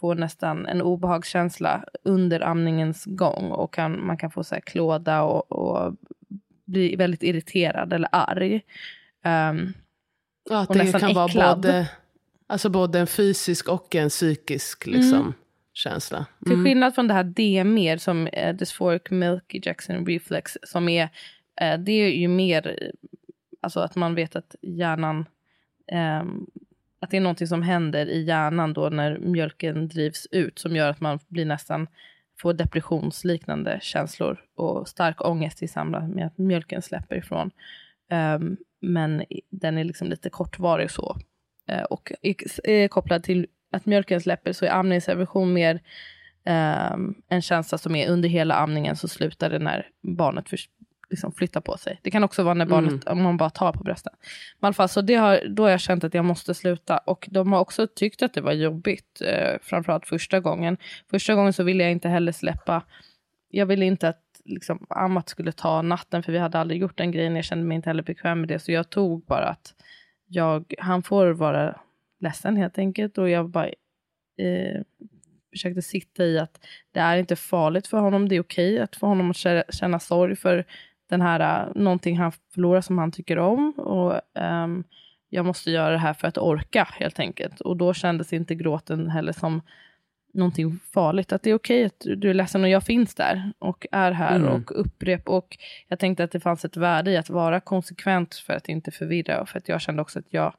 [0.00, 5.22] får nästan en obehagskänsla under amningens gång och kan, man kan få så här klåda
[5.22, 5.94] och, och
[6.64, 8.60] bli väldigt irriterad eller arg.
[9.24, 9.72] Ehm,
[10.50, 11.56] Ja, att det kan vara äcklad.
[11.56, 11.90] både,
[12.48, 15.34] alltså både en fysisk och en psykisk liksom,
[15.72, 16.26] känsla.
[16.44, 16.64] Till Mm.
[16.64, 21.08] skillnad från det här DMER som eh, dysphoric milk ejection reflex som är,
[21.60, 22.88] eh, det är ju mer eh,
[23.60, 25.24] alltså att man vet att hjärnan,
[25.92, 26.46] ehm,
[27.00, 30.90] att det är någonting som händer i hjärnan då när mjölken drivs ut som gör
[30.90, 31.86] att man blir nästan
[32.40, 37.50] får depressionsliknande känslor och stark ångest i samband med att mjölken släpper ifrån.
[38.10, 41.16] Ehm, men den är liksom lite kortvarig så.
[41.68, 42.34] Eh, och är,
[42.68, 45.80] är kopplad till att mjölken släpper så är amningsaversion mer
[46.44, 50.58] ehm, en känsla som är under hela amningen så slutar det när barnet för,
[51.10, 52.00] liksom flytta på sig.
[52.02, 54.12] Det kan också vara när barnet, om man bara tar på brösten.
[54.60, 56.98] Men i alla fall, så det har, då har jag känt att jag måste sluta.
[56.98, 60.76] Och de har också tyckt att det var jobbigt, eh, framförallt första gången.
[61.10, 62.82] Första gången så ville jag inte heller släppa,
[63.50, 67.10] jag ville inte att liksom, Amat skulle ta natten, för vi hade aldrig gjort den
[67.10, 67.36] grejen.
[67.36, 69.74] Jag kände mig inte heller bekväm med det, så jag tog bara att
[70.28, 71.80] jag, han får vara
[72.20, 73.18] ledsen helt enkelt.
[73.18, 73.68] Och jag bara
[74.38, 74.82] eh,
[75.50, 78.28] försökte sitta i att det är inte farligt för honom.
[78.28, 79.36] Det är okej att få honom att
[79.74, 80.64] känna, sorg för
[81.08, 83.72] den här, eh, någonting han förlorar som han tycker om.
[83.72, 84.84] Och um,
[85.28, 87.60] jag måste göra det här för att orka helt enkelt.
[87.60, 89.60] Och då kändes inte gråten heller som
[90.32, 91.32] någonting farligt.
[91.32, 94.36] Att det är okej att du är ledsen och jag finns där och är här
[94.36, 94.52] Mm.
[94.52, 95.28] och upprep.
[95.28, 98.90] Och jag tänkte att det fanns ett värde i att vara konsekvent för att inte
[98.90, 99.40] förvirra.
[99.40, 100.54] Och för att jag kände också att jag,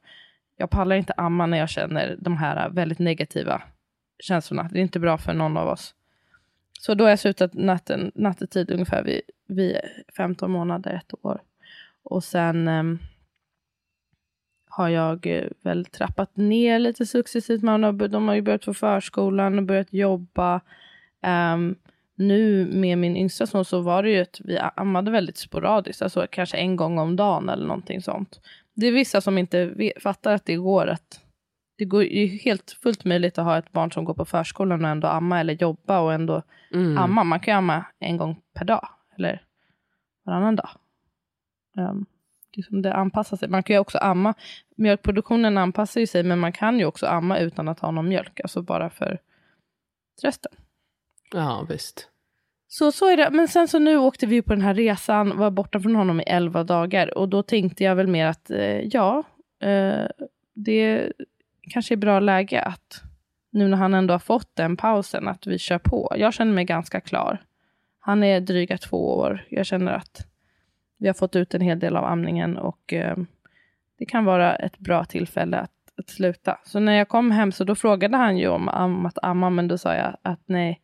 [0.56, 3.62] jag pallar inte amma när jag känner de här väldigt negativa
[4.18, 4.68] känslorna.
[4.72, 5.94] Det är inte bra för någon av oss.
[6.80, 9.76] Så då har jag slutat natten, nattetid ungefär vid, vid
[10.16, 11.40] 15 månader, ett år.
[12.02, 12.98] Och sen ehm,
[14.80, 17.62] har jag eh, väl trappat ner lite successivt.
[17.62, 20.60] Man har, de har ju börjat på förskolan och börjat jobba.
[21.22, 21.74] Ehm,
[22.16, 26.26] nu med min yngsta son så var det ju att vi ammade väldigt sporadiskt, alltså
[26.30, 28.40] kanske en gång om dagen eller någonting sånt.
[28.74, 31.20] Det är vissa som inte vet, fattar att det går att
[31.78, 34.90] det går ju helt fullt möjligt att ha ett barn som går på förskolan och
[34.90, 36.98] ändå amma eller jobba och ändå Mm.
[36.98, 37.24] amma.
[37.24, 38.88] Man kan ju amma en gång per dag
[39.18, 39.42] eller
[40.24, 40.70] varannan dag.
[41.76, 42.06] Um,
[42.56, 43.48] liksom det anpassar sig.
[43.48, 44.34] Man kan ju också amma.
[44.80, 48.40] Mjölkproduktionen anpassar ju sig men man kan ju också amma utan att ha någon mjölk.
[48.40, 49.18] Alltså bara för
[50.20, 50.52] trösten.
[51.32, 52.08] Ja, visst.
[52.68, 53.30] Så, så är det.
[53.30, 56.22] Men sen så nu åkte vi på den här resan, var borta från honom i
[56.22, 57.18] elva dagar.
[57.18, 59.22] Och då tänkte jag väl mer att eh, ja,
[59.62, 60.06] eh,
[60.54, 61.12] det
[61.70, 63.02] kanske är bra läge att
[63.50, 66.12] nu när han ändå har fått den pausen, att vi kör på.
[66.16, 67.44] Jag känner mig ganska klar.
[68.00, 69.44] Han är dryga två år.
[69.50, 70.26] Jag känner att
[70.98, 73.16] vi har fått ut en hel del av amningen och eh,
[74.00, 76.58] det kan vara ett bra tillfälle att, att sluta.
[76.64, 79.68] Så när jag kom hem så då frågade han ju om, om att amma, men
[79.68, 80.80] då sa jag att nej,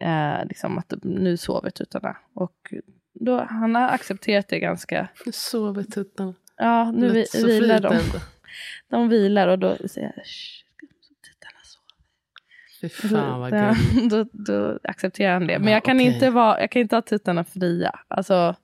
[0.00, 2.16] eh, liksom att nu sover tuttarna.
[2.34, 2.74] Och
[3.14, 6.34] då, han har accepterat det ganska, Nu sover tuttarna.
[6.56, 7.86] ja nu vi, vilar de.
[7.92, 8.18] ändå.
[8.90, 10.64] De vilar och då säger jag, "Shh,
[11.28, 11.96] tuttarna sover.
[12.80, 14.10] Fy fan vad då, gulligt.
[14.34, 15.58] då, då accepterar han det.
[15.58, 16.06] Men Ja, jag kan, okej.
[16.14, 17.98] inte vara, jag kan inte ha tuttarna fria.
[18.08, 18.54] Alltså,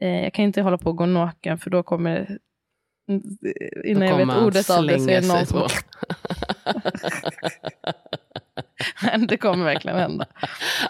[0.00, 2.38] eh, jag kan inte hålla på och gå naken för då kommer
[3.84, 5.68] Innan Då jag vet ordet av det så är det någon som...
[9.28, 10.26] det kommer verkligen hända.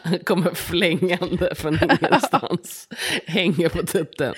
[0.03, 2.89] Han kommer flängande från ingenstans.
[3.27, 4.35] Hänger på tutten.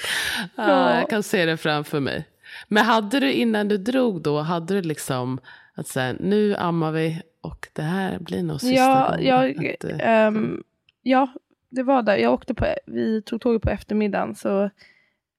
[0.57, 0.97] Ja, Ja.
[0.99, 2.29] jag kan se det framför mig.
[2.69, 5.41] Men hade du innan du drog då, hade du liksom
[5.75, 9.27] att säga nu ammar vi och det här blir nog sista Ja, gången.
[9.27, 10.63] jag, att, eh, ehm,
[11.03, 11.33] ja,
[11.71, 12.17] det var där.
[12.17, 14.71] Jag åkte på, vi tog tåget på eftermiddagen så,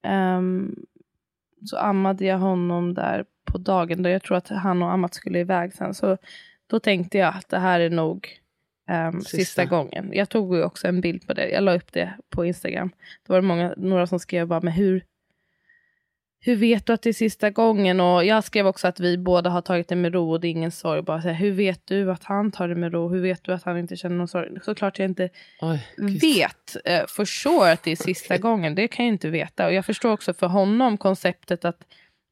[0.03, 0.75] ehm,
[1.65, 4.03] så ammade jag honom där på dagen.
[4.03, 5.93] Då jag tror att han och Amat skulle iväg sen.
[5.93, 6.17] Så
[6.67, 8.27] då tänkte jag att det här är nog
[8.89, 9.37] ehm, sista.
[9.37, 9.65] Sista.
[9.65, 10.09] gången.
[10.13, 11.49] Jag tog ju också en bild på det.
[11.49, 12.89] Jag la upp det på Instagram.
[13.27, 15.03] Då var det många, några som skrev bara, men hur,
[16.45, 17.99] hur vet du att det är sista gången?
[17.99, 20.49] Och jag skrev också att vi båda har tagit det med ro och det är
[20.49, 21.01] ingen sorg.
[21.01, 23.09] Bara så här, hur vet du att han tar det med ro?
[23.09, 24.49] Hur vet du att han inte känner någon sorg?
[24.61, 25.29] Såklart jag inte
[25.61, 28.75] oj, vet eh, for sure att det är sista gången.
[28.75, 29.65] Det kan jag inte veta.
[29.65, 31.77] Och jag förstår också för honom konceptet att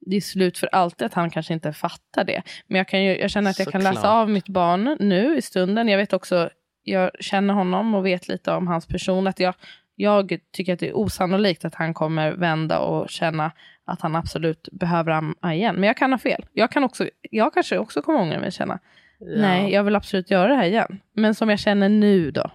[0.06, 2.42] det är slut för alltid, att han kanske inte fattar det.
[2.68, 4.14] Men jag, kan ju, jag känner att jag kan läsa Såklart.
[4.14, 5.88] av mitt barn nu i stunden.
[5.88, 6.50] Jag vet också,
[6.84, 9.28] jag känner honom och vet lite om hans person.
[9.28, 9.54] Att jag,
[9.96, 13.52] jag tycker att det är osannolikt att han kommer vända och känna
[13.92, 15.76] att han absolut behöver amma igen.
[15.76, 16.46] Men jag kan ha fel.
[16.54, 18.80] Jag, kan också, jag kanske också kommer ångra mig och känna,
[19.20, 19.42] Ja.
[19.42, 21.00] nej, jag vill absolut göra det här igen.
[21.14, 22.52] Men som jag känner nu då.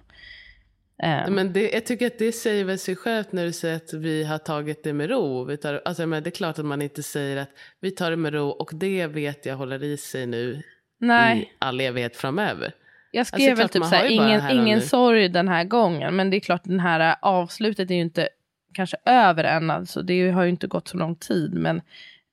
[1.02, 3.92] Eh, Men det, jag tycker att det säger väl sig självt när du säger att
[3.92, 5.44] vi har tagit det med ro.
[5.44, 8.16] Vi tar, alltså, men det är klart att man inte säger att vi tar det
[8.16, 10.62] med ro och det vet jag håller i sig nu
[11.00, 11.38] nej.
[11.38, 12.72] i all evighet framöver.
[13.10, 16.16] Jag skrev Alltså, väl typ såhär, ingen, ingen sorg den här gången.
[16.16, 18.28] Men det är klart, den här äh, avslutet är ju inte
[18.76, 19.70] kanske över än.
[19.70, 21.54] Alltså, det har ju inte gått så lång tid.
[21.54, 21.80] Men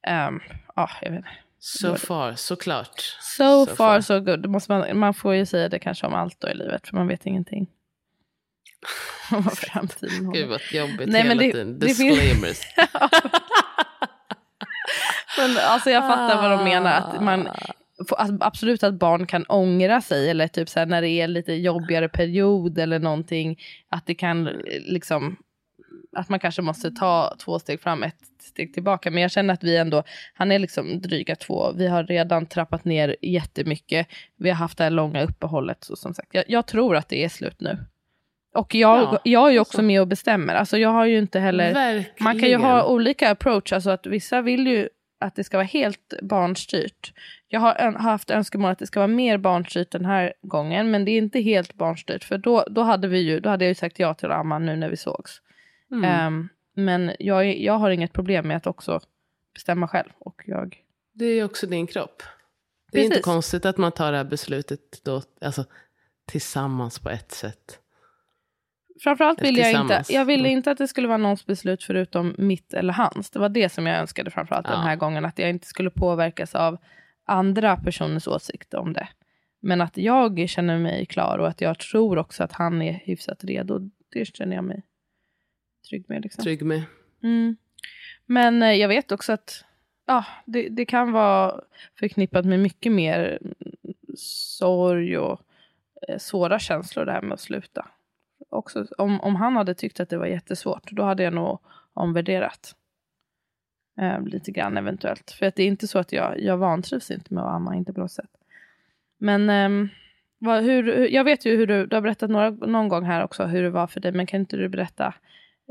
[0.07, 0.39] ehm,
[0.75, 1.29] ja, jag vet inte.
[1.59, 2.99] So far, såklart.
[3.37, 4.39] So, So far, so good.
[4.41, 6.87] Det måste man, man får ju säga det kanske om allt då i livet.
[6.87, 7.67] För man vet ingenting.
[9.31, 10.39] Om vad framtiden håller.
[10.39, 11.79] Gud vad jobbigt Nej, hela det- tiden.
[11.79, 12.59] det Disclaimers.
[15.37, 16.91] Men alltså jag fattar vad de menar.
[16.93, 17.47] Att man,
[18.41, 20.29] absolut att barn kan ångra sig.
[20.29, 23.59] Eller typ så här, när det är lite jobbigare period eller någonting.
[23.89, 24.53] Att det kan eh,
[24.85, 25.35] liksom.
[26.15, 29.11] Att man kanske måste ta två steg fram, ett steg tillbaka.
[29.11, 31.71] Men jag känner att vi ändå, han är liksom dryga två.
[31.71, 34.07] Vi har redan trappat ner jättemycket.
[34.37, 35.77] Vi har haft det här långa uppehållet.
[35.83, 37.77] Så som sagt, jag, jag tror att det är slut nu.
[38.55, 39.81] Och jag, Ja, jag är ju också alltså.
[39.81, 40.55] med och bestämmer.
[40.55, 41.73] Alltså jag har ju inte heller...
[41.73, 42.05] Verkligen.
[42.19, 45.67] Man kan ju ha olika approach, alltså att vissa vill ju att det ska vara
[45.67, 47.13] helt barnstyrt.
[47.47, 51.05] Jag har ön- haft önskemål att det ska vara mer barnstyrt den här gången, men
[51.05, 53.75] det är inte helt barnstyrt, för då, då, hade, vi ju, då hade jag ju
[53.75, 55.41] sagt ja till att amma nu när vi sågs.
[55.93, 56.03] Mm.
[56.09, 58.99] Ehm, men jag, jag har inget problem med att också
[59.53, 60.09] bestämma själv.
[60.19, 60.77] Och jag,
[61.13, 62.23] Det är också din kropp.
[62.91, 65.65] Det är inte konstigt att man tar det här beslutet då, alltså,
[66.25, 67.79] tillsammans på ett sätt.
[69.03, 70.57] framförallt ville jag inte, jag ville Mm.
[70.57, 73.29] inte att det skulle vara någons beslut förutom mitt eller hans.
[73.29, 74.81] Det var det som jag önskade framförallt den Ja.
[74.85, 76.77] här gången, att jag inte skulle påverkas av
[77.25, 79.07] andra personers åsikt om det.
[79.59, 83.43] Men att jag känner mig klar och att jag tror också att han är hyfsat
[83.43, 83.79] redo,
[84.13, 84.83] det känner jag mig
[85.89, 86.23] trygg med.
[86.23, 86.43] Liksom.
[86.43, 86.83] Trygg med.
[87.23, 87.55] Mm.
[88.25, 89.65] Men eh, jag vet också att
[90.05, 91.61] ja, det, det kan vara
[91.99, 93.39] förknippat med mycket mer
[94.17, 95.41] sorg och
[96.07, 97.87] eh, svåra känslor det här med att sluta.
[98.49, 101.59] Också, om, om han hade tyckt att det var jättesvårt, då hade jag nog
[101.93, 102.75] omvärderat.
[104.01, 105.31] Eh, lite grann eventuellt.
[105.31, 107.93] För att det är inte så att jag, jag vantrivs inte med att amma, inte
[107.93, 108.29] på något sätt.
[109.17, 109.89] Men ehm,
[110.37, 113.45] vad, hur, jag vet ju hur du, du har berättat några, någon gång här också
[113.45, 115.13] hur det var för dig, men kan inte du berätta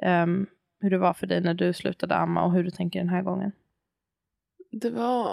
[0.02, 0.46] um,
[0.80, 3.22] hur det var för dig när du slutade amma och hur du tänker den här
[3.22, 3.52] gången?
[4.70, 5.28] Det var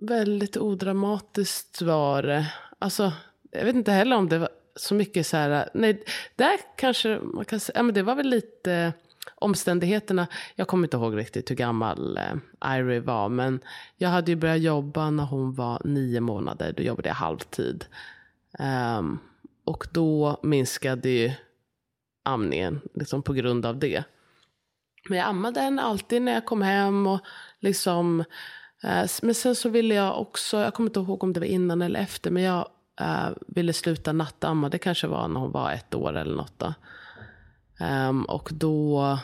[0.00, 2.54] väldigt odramatiskt var det.
[2.78, 3.12] Alltså,
[3.50, 6.04] jag vet inte heller om det var så mycket så här, nej,
[6.36, 8.92] där kanske man kan säga, ja men det var väl lite
[9.34, 10.26] omständigheterna.
[10.54, 13.60] Jag kommer inte ihåg riktigt hur gammal eh, Irie var, men
[13.96, 17.84] jag hade ju börjat jobba när hon var nio månader, då jobbade jag halvtid.
[18.98, 19.18] Um,
[19.64, 21.30] och då minskade ju
[22.22, 24.04] amningen liksom på grund av det.
[25.08, 27.20] Men jag ammade henne alltid när jag kom hem och
[27.60, 28.20] liksom
[28.82, 31.82] eh, men sen så ville jag också, jag kommer inte ihåg om det var innan
[31.82, 32.68] eller efter, men jag
[33.00, 34.68] eh, ville sluta nattamma.
[34.68, 36.58] Det kanske var när hon var ett år eller något.
[36.58, 36.74] Då.
[37.80, 39.18] Um, och då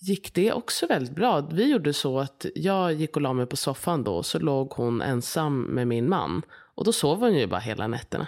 [0.00, 1.40] gick det också väldigt bra.
[1.40, 5.02] Vi gjorde så att jag gick och la mig på soffan då, så låg hon
[5.02, 6.42] ensam med min man.
[6.74, 8.26] Och då sov hon ju bara hela nätterna.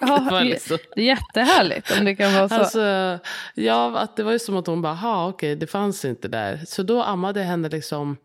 [0.00, 2.54] Ja, det liksom, Det är jättehärligt om det kan vara så.
[2.54, 3.18] Alltså,
[3.54, 6.60] ja, att det var ju som att hon bara, ha okej, det fanns inte där.
[6.66, 8.16] Så då ammade jag henne liksom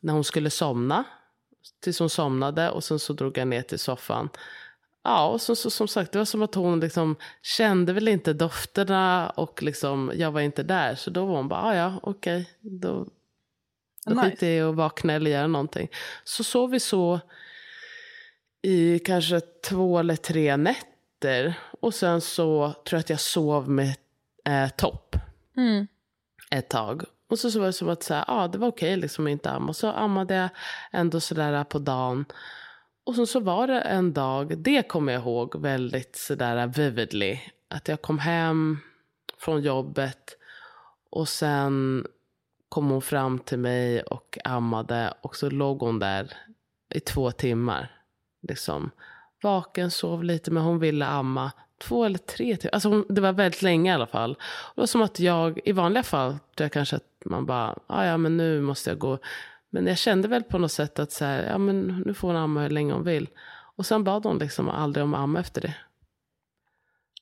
[0.00, 1.04] när hon skulle somna.
[1.80, 4.28] Tills hon somnade och sen så drog jag ner till soffan.
[5.04, 8.32] Ja, och så, så, som sagt, det var som att hon liksom kände väl inte
[8.32, 10.94] dofterna och liksom, jag var inte där.
[10.94, 13.06] Så då var hon bara, "Ah, ja, okej, då,
[14.06, 14.30] då Nice.
[14.30, 15.88] skiter jag i att vakna eller göra någonting.
[16.24, 17.20] Så sov vi så
[18.62, 21.54] i kanske två eller tre nätter.
[21.80, 23.94] Och sen så tror jag att jag sov med
[24.44, 25.16] eh, topp
[25.56, 25.86] Mm.
[26.50, 27.02] ett tag.
[27.28, 29.50] Och så, så var det som att säga, ah, det var okej liksom att inte
[29.50, 29.72] amma.
[29.72, 30.48] Så ammade jag
[30.92, 32.24] ändå sådär på dagen.
[33.04, 37.38] Och sen så var det en dag, det kommer jag ihåg väldigt sådär vividly.
[37.68, 38.78] Att jag kom hem
[39.38, 40.36] från jobbet
[41.10, 42.06] och sen
[42.68, 46.32] kom hon fram till mig och ammade och så låg hon där
[46.94, 47.99] i två timmar.
[48.48, 48.90] Liksom
[49.42, 51.52] vaken, sov lite men hon ville amma.
[51.78, 52.74] Två eller tre timmar.
[52.74, 54.32] Alltså hon, det var väldigt länge i alla fall.
[54.74, 58.04] Det var som att jag, i vanliga fall, tror jag kanske att man bara, "Ah,
[58.04, 59.18] ja men nu måste jag gå.
[59.70, 62.36] Men jag kände väl på något sätt att så här, ja men nu får hon
[62.36, 63.28] amma hur länge hon vill.
[63.76, 65.74] Och sen bad hon liksom aldrig om amma efter det.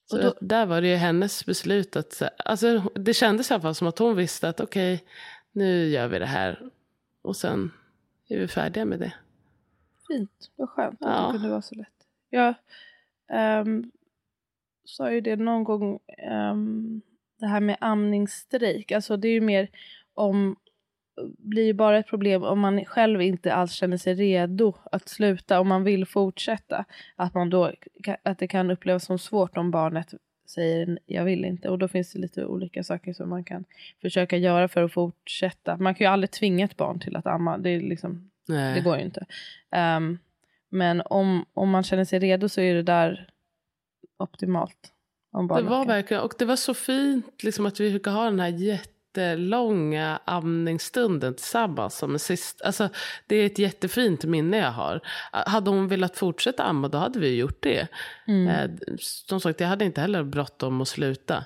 [0.07, 3.61] Så Och då- där var det ju hennes beslut att, alltså det kändes i alla
[3.63, 5.05] fall som att hon visste att okej,
[5.53, 6.61] nu gör vi det här.
[7.23, 7.71] Och sen
[8.29, 9.13] är vi färdiga med det.
[10.09, 11.27] Fint, vad skönt att Ja.
[11.27, 12.07] det kunde vara så lätt.
[12.31, 12.55] Jag
[13.63, 13.91] um,
[14.85, 17.01] sa ju det någon gång, ehm,
[17.39, 19.69] det här med amningsstrejk, alltså det är ju mer
[20.15, 20.57] om
[21.39, 25.61] blir ju bara ett problem om man själv inte alls känner sig redo att sluta,
[25.61, 26.85] om man vill fortsätta.
[27.17, 27.73] Att, man då,
[28.23, 30.15] att det kan upplevas som svårt om barnet
[30.49, 31.69] säger jag vill inte.
[31.69, 33.65] Och då finns det lite olika saker som man kan
[34.03, 35.77] försöka göra för att fortsätta.
[35.77, 37.59] Man kan ju aldrig tvinga ett barn till att amma.
[37.59, 38.75] Det, är liksom, Nej.
[38.75, 39.27] det går ju inte.
[39.73, 40.19] Ehm,
[40.71, 43.31] men om, om man känner sig redo så är det där
[44.19, 44.93] optimalt.
[45.33, 48.49] Det var verkligen, och det var så fint liksom, att vi fick ha den här
[48.49, 51.99] jättelånga amningsstunden tillsammans.
[51.99, 52.89] Som sist, alltså,
[53.27, 55.01] det är ett jättefint minne jag har.
[55.33, 57.89] Hade hon velat fortsätta amma då hade vi gjort det.
[58.27, 58.49] Mm.
[58.49, 61.45] Eh, som sagt, jag hade inte heller bråttom att sluta.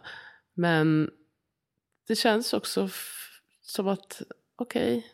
[0.54, 1.10] Men
[2.08, 2.88] det känns också
[3.62, 4.22] som att
[4.56, 5.06] okej,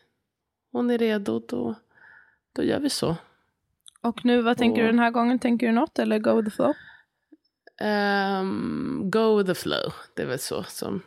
[0.71, 1.75] hon är redo, då,
[2.55, 3.15] då gör vi så.
[4.01, 5.39] Och nu, vad tänker Och- du den här gången?
[5.39, 6.73] Tänker du något eller go with the flow?
[7.81, 11.01] Ehm, go with the flow, det är väl så som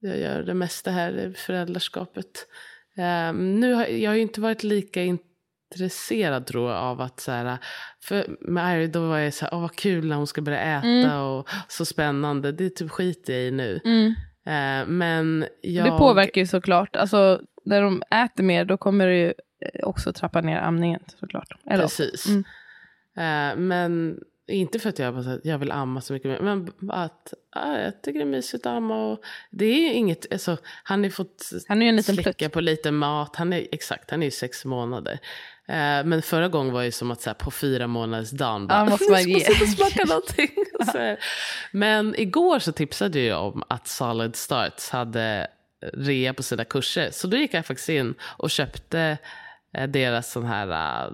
[0.00, 2.46] jag gör det mesta här i föräldraskapet.
[2.96, 5.18] Ehm, nu har jag har ju inte varit lika in,
[5.74, 7.58] intresserad tror jag av att så här,
[8.02, 10.60] för med Irie då var jag så här, åh vad kul när hon ska börja
[10.78, 11.20] äta Mm.
[11.20, 13.80] och så spännande, det typ skiter jag i nu.
[13.84, 14.06] Mm.
[14.46, 15.84] Eh, men jag...
[15.92, 16.96] Det påverkar ju såklart.
[16.96, 21.48] Alltså, när de äter mer då kommer det ju eh, också trappa ner amningen såklart.
[21.70, 22.26] Eller Precis.
[22.26, 22.44] Mm.
[23.16, 24.18] Eh, men
[24.48, 26.40] inte för att jag, jag vill amma så mycket mer.
[26.40, 29.06] Men att ah, jag tycker det är mysigt att amma.
[29.06, 32.52] Och det är ju inget, alltså, han har fått Han är en liten slicka plutt.
[32.52, 33.36] på lite mat.
[33.36, 35.18] Han är, exakt, han är ju sex månader.
[35.68, 38.78] Eh, men förra gången var det som att så här, på fyra månaders dagen bara,
[38.78, 40.50] Ja, måste man "Nu ge." ska smaka någonting.
[41.72, 45.46] Men igår så tipsade jag om att Solid Starts hade
[45.82, 47.10] rea på sina kurser.
[47.10, 49.18] Så då gick jag faktiskt in och köpte
[49.74, 51.12] eh, deras sån här eh,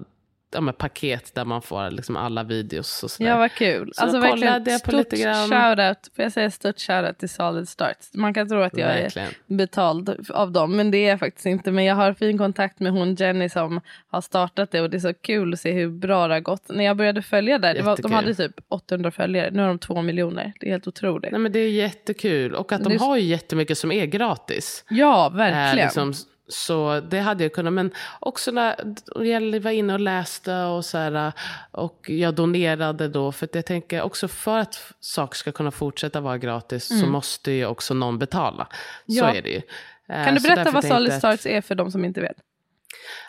[0.50, 3.30] ja, men paket där man får liksom alla videos och sådär.
[3.30, 3.90] Ja, vad kul.
[3.94, 5.48] Så alltså verkligen stort lite grann.
[5.48, 6.14] shoutout.
[6.16, 8.10] Får jag säga stort shoutout till Solid Starts.
[8.14, 9.28] Man kan tro att jag Verkligen.
[9.28, 11.70] är betald av dem, men det är jag faktiskt inte.
[11.70, 14.98] Men jag har fin kontakt med hon Jenny som har startat det och det är
[14.98, 16.68] så kul att se hur bra det har gått.
[16.68, 19.78] När jag började följa där, det var, de hade typ 800 följare, nu har de
[19.78, 20.52] två miljoner.
[20.60, 21.30] Det är helt otroligt.
[21.32, 22.54] Nej, men det är jättekul.
[22.54, 24.84] Och att de Det har ju jättemycket som är gratis.
[24.88, 25.76] Ja, verkligen.
[25.86, 26.12] liksom,
[26.48, 27.72] så det hade jag kunnat.
[27.72, 27.90] Men
[28.20, 28.76] också när
[29.24, 31.32] jag var inne och läste och så här.
[31.70, 33.32] Och jag donerade då.
[33.32, 37.66] För jag tänker också för att saker ska kunna fortsätta vara gratis så måste ju
[37.66, 38.66] också någon betala.
[39.06, 39.24] Så Mm.
[39.34, 39.38] Ja.
[39.38, 39.62] är det ju.
[40.08, 42.36] Eh, kan du så berätta vad att- Starts är för de som inte vet?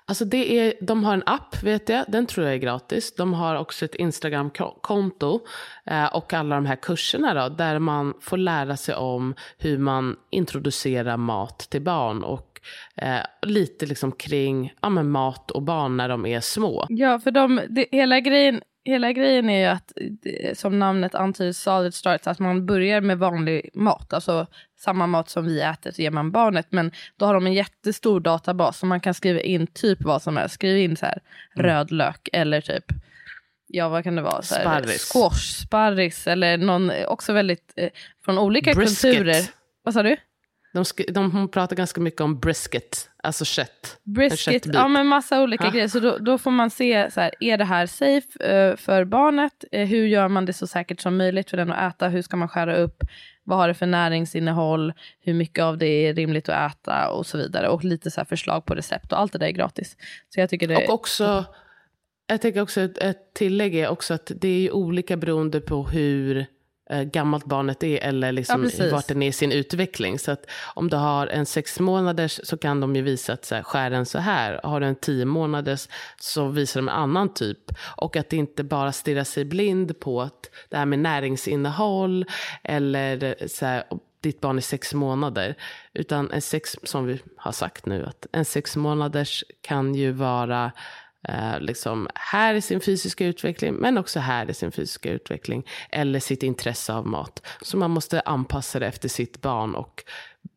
[0.05, 3.15] Alltså det är, de har en app vet jag, den tror jag är gratis.
[3.15, 5.39] De har också ett Instagram-konto
[5.85, 10.15] eh, och alla de här kurserna då, där man får lära sig om hur man
[10.29, 12.46] introducerar mat till barn och
[12.95, 16.85] eh, lite liksom kring ja, men mat och barn när de är små.
[16.89, 19.91] Ja, för de, det, hela, grejen, hela grejen är ju att,
[20.21, 24.13] det, som namnet antyder, solid starts, att man börjar med vanlig mat.
[24.13, 24.47] Alltså
[24.79, 26.67] samma mat som vi äter så ger man barnet.
[26.69, 30.37] Men då har de en jättestor databas så man kan skriva in typ vad som
[30.37, 30.55] helst.
[30.55, 31.21] Skriv in så här
[31.55, 32.85] röd lök eller typ,
[33.67, 34.41] ja vad kan det vara?
[34.41, 35.11] Så här, Sparris.
[35.13, 37.89] Squash, sparris eller någon, också väldigt, eh,
[38.25, 39.01] från olika Brisket.
[39.01, 39.43] kulturer.
[39.83, 40.15] Vad sa du?
[40.77, 43.99] De, de hon pratar ganska mycket om brisket, alltså kött.
[44.03, 45.71] Brisket, ja men massa olika Ja.
[45.71, 45.87] grejer.
[45.87, 49.63] Så då, då får man se, så här, är det här safe eh, för barnet?
[49.71, 52.07] Eh, hur gör man det så säkert som möjligt för den att äta?
[52.07, 53.03] Hur ska man skära upp?
[53.43, 54.93] Vad har det för näringsinnehåll?
[55.19, 57.09] Hur mycket av det är rimligt att äta?
[57.09, 57.69] Och så vidare.
[57.69, 59.97] Och lite så här förslag på recept och allt det där är gratis.
[60.29, 61.45] Så jag tycker det Och också,
[62.27, 66.45] jag tänker också ett, ett tillägg är också att det är olika beroende på hur
[66.89, 68.91] gammalt barnet är eller Ja, liksom precis.
[68.91, 70.19] vart den är i sin utveckling.
[70.19, 73.55] Så att om du har en sex månaders så kan de ju visa att så
[73.55, 74.59] här, skär den så här.
[74.63, 75.87] Har du en tio månaders
[76.19, 77.59] så visar de en annan typ.
[77.97, 82.25] Och att det inte bara stirra sig blind på att det här med näringsinnehåll
[82.63, 83.83] eller eh, så här,
[84.21, 85.55] ditt barn är sex månader.
[85.93, 90.71] Utan en sex, som vi har sagt nu, att en sex månaders kan ju vara
[91.27, 95.67] eh, liksom här i sin fysiska utveckling, men också här i sin fysiska utveckling.
[95.89, 97.47] Eller sitt intresse av mat.
[97.61, 100.03] Så man måste anpassa det efter sitt barn och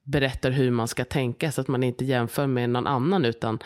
[0.02, 3.58] berättar hur man ska tänka så att man inte jämför med någon annan utan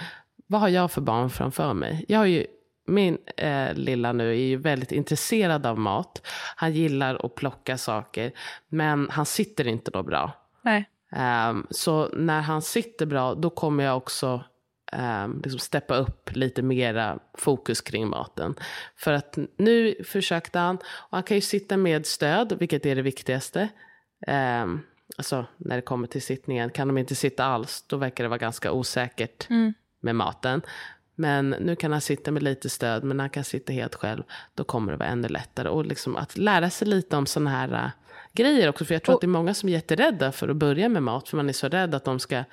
[0.47, 2.05] vad har jag för barn framför mig?
[2.09, 2.47] Jag har ju,
[2.87, 6.27] min eh, lilla nu är ju väldigt intresserad av mat.
[6.57, 8.33] Han gillar att plocka saker
[8.69, 10.33] men han sitter inte då bra.
[10.63, 10.89] Nej.
[11.13, 14.45] Ehm, så när han sitter bra, då kommer jag också
[14.99, 18.55] um, liksom steppa upp lite mera fokus kring maten.
[18.97, 23.03] För att nu försökte han, och han kan ju sitta med stöd, vilket är det
[23.03, 23.69] viktigaste.
[24.27, 24.81] Um,
[25.17, 28.39] alltså när det kommer till sittningen, kan de inte sitta alls, då verkar det vara
[28.39, 29.47] ganska osäkert
[30.01, 30.63] med maten.
[31.17, 34.23] Men nu kan han sitta med lite stöd, men han kan sitta helt själv,
[34.55, 35.69] då kommer det vara ännu lättare.
[35.69, 37.91] Och liksom att lära sig lite om sådana här äh,
[38.33, 40.57] grejer också, för jag tror Och- att det är många som är jätterädda för att
[40.57, 42.45] börja med mat, för man är så rädd att de ska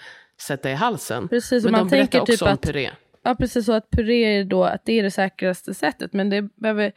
[0.41, 1.27] sätta i halsen.
[1.27, 2.89] Precis, men man de berättar tänker också typ om att- puré.
[3.23, 6.13] Ja, precis så att puré är då att det är det säkraste sättet.
[6.13, 6.91] Men det behöver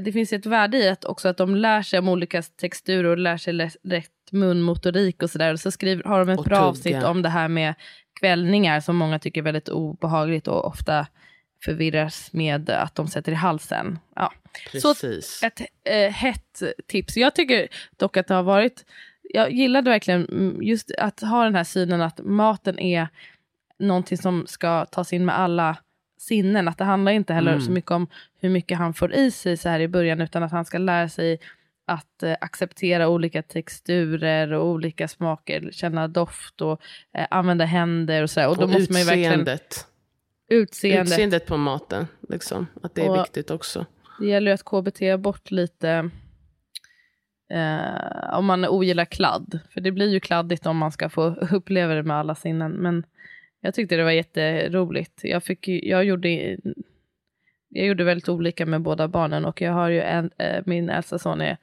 [0.00, 3.18] det finns ett värde i att också att de lär sig om olika texturer och
[3.18, 5.52] lär sig rätt munmotorik och sådär.
[5.52, 7.74] Och så skriver, har de ett bra avsnitt om det här med
[8.20, 11.06] kvällningar som många tycker är väldigt obehagligt och ofta
[11.64, 13.98] förvirras med att de sätter i halsen.
[14.16, 14.32] Ja.
[14.72, 15.42] Så Precis.
[15.42, 17.16] ett eh, hett tips.
[17.16, 18.84] Jag tycker dock att det har varit,
[19.34, 23.08] jag gillade verkligen mm, just att ha den här synen att maten är
[23.78, 25.76] någonting som ska tas in med alla
[26.20, 26.68] sinnen.
[26.68, 27.64] Att det handlar inte heller Mm.
[27.64, 28.06] så mycket om
[28.40, 31.08] hur mycket han får i sig så här i början utan att han ska lära
[31.08, 31.38] sig
[31.86, 36.80] att eh, acceptera olika texturer och olika smaker, känna doft och
[37.18, 38.48] eh, använda händer och sådär.
[38.48, 39.32] Och då och måste man ju verkligen...
[39.32, 39.86] utseendet.
[40.50, 41.02] Utseende.
[41.12, 42.66] Utseendet på maten, liksom.
[42.82, 43.86] Att det är Och- viktigt också.
[44.20, 46.10] Det gäller ju att KBT bort lite
[47.50, 49.58] eh, om man ogillar kladd.
[49.70, 52.72] För det blir ju kladdigt om man ska få uppleva det med alla sinnen.
[52.72, 53.04] Men
[53.60, 55.20] Jag tyckte det var jätteroligt.
[55.22, 56.56] Jag, fick, jag, gjorde,
[57.68, 61.18] jag gjorde väldigt olika med båda barnen och jag har ju en, eh, min äldsta
[61.18, 61.56] son är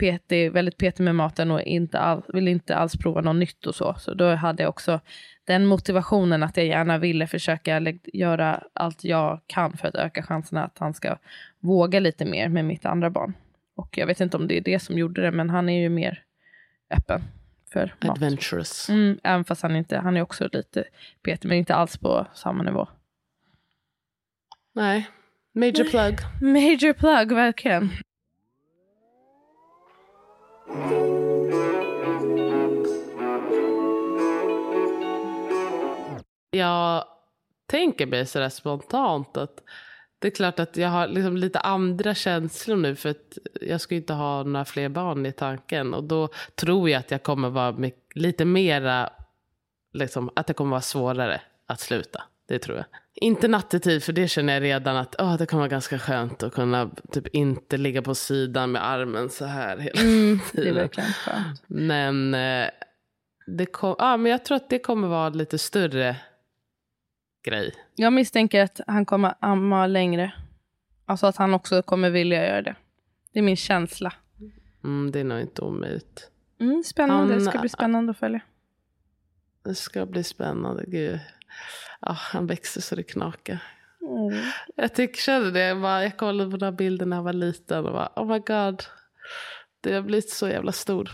[0.00, 3.74] petig, väldigt petig med maten och inte all, vill inte alls prova något nytt och
[3.74, 3.94] så.
[3.98, 5.00] Så då hade jag också
[5.44, 10.64] den motivationen att jag gärna ville försöka göra allt jag kan för att öka chanserna
[10.64, 11.16] att han ska
[11.60, 13.34] våga lite mer med mitt andra barn.
[13.80, 15.88] Och jag vet inte om det är det som gjorde det, men han är ju
[15.88, 16.24] mer
[16.90, 17.22] öppen
[17.72, 18.10] för mat.
[18.10, 18.88] Adventurous.
[18.88, 20.84] Mm, även fast han inte, han är också lite
[21.22, 22.88] petig, men inte alls på samma nivå.
[24.74, 25.10] Nej,
[25.54, 26.18] major plug.
[26.40, 27.90] Major plug, verkligen.
[36.50, 37.04] Jag
[37.66, 39.62] tänker mig sådär spontant att
[40.20, 43.94] det är klart att jag har liksom lite andra känslor nu för att jag ska
[43.94, 45.94] inte ha några fler barn i tanken.
[45.94, 49.10] Och då tror jag att jag kommer vara lite mera,
[49.92, 52.22] liksom, att det kommer vara svårare att sluta.
[52.48, 52.86] Det tror jag.
[53.14, 56.54] Inte nattetid, för det känner jag redan att oh, det kommer vara ganska skönt att
[56.54, 60.64] kunna typ inte ligga på sidan med armen så här hela mm, tiden.
[60.64, 61.62] Det är verkligen skönt.
[61.66, 62.66] Men, eh,
[63.46, 66.16] det kom, ah, men jag tror att det kommer vara lite större
[67.42, 67.74] grej.
[67.94, 70.32] Jag misstänker att han kommer amma längre.
[71.06, 72.76] Alltså att han också kommer vilja göra det.
[73.32, 74.12] Det är min känsla.
[74.84, 76.30] Mm, det är nog inte omöjligt.
[76.60, 78.40] Mm, spännande, han, det ska bli spännande att följa.
[79.64, 81.20] Det ska bli spännande, gud.
[82.00, 83.62] Ja, han växer så det knakar.
[84.00, 84.42] Mm.
[84.76, 87.32] Jag tycker, kände det, jag, bara, jag kollade på den här bilden när jag var
[87.32, 88.82] liten och bara, oh my god.
[89.80, 91.10] Det har blivit så jävla stor.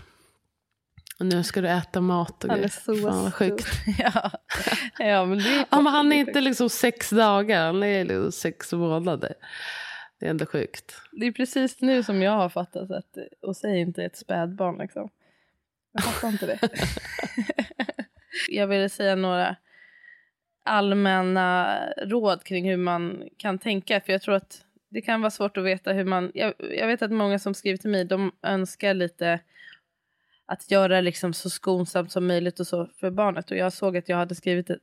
[1.19, 3.67] Och nu ska du äta mat och Han är så Fan vad sjukt.
[3.99, 4.31] ja.
[4.99, 8.31] ja, men, det är ja, men han är inte liksom sex dagar, han är liksom
[8.31, 9.33] sex månader.
[10.19, 11.01] Det är ändå sjukt.
[11.11, 15.09] Det är precis nu som jag har fattat att och säg inte ett spädbarn liksom.
[15.91, 16.59] Jag fattar inte det.
[18.49, 19.55] jag ville säga några
[20.65, 24.01] allmänna råd kring hur man kan tänka.
[24.01, 26.31] För jag tror att det kan vara svårt att veta hur man...
[26.33, 29.39] Jag, jag vet att många som skriver till mig, de önskar lite
[30.47, 33.51] att göra liksom så skonsamt som möjligt och så för barnet.
[33.51, 34.81] Och jag såg att jag hade skrivit ett,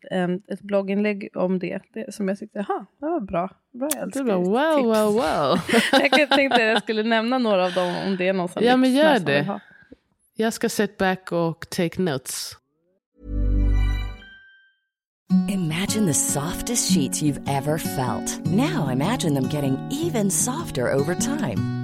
[0.49, 3.51] ett blogginlägg om det, det som jag tyckte, jaha, det var bra.
[3.73, 4.87] bra jag du bara, wow, tips.
[4.87, 5.61] wow, wow.
[6.19, 8.77] jag tänkte att jag skulle nämna några av dem om det är någon som Ja,
[8.77, 9.61] men gör det.
[10.37, 12.57] Jag ska sit back och take notes.
[15.49, 18.47] Imagine the softest sheets you've ever felt.
[18.47, 21.84] Now imagine them getting even softer over time.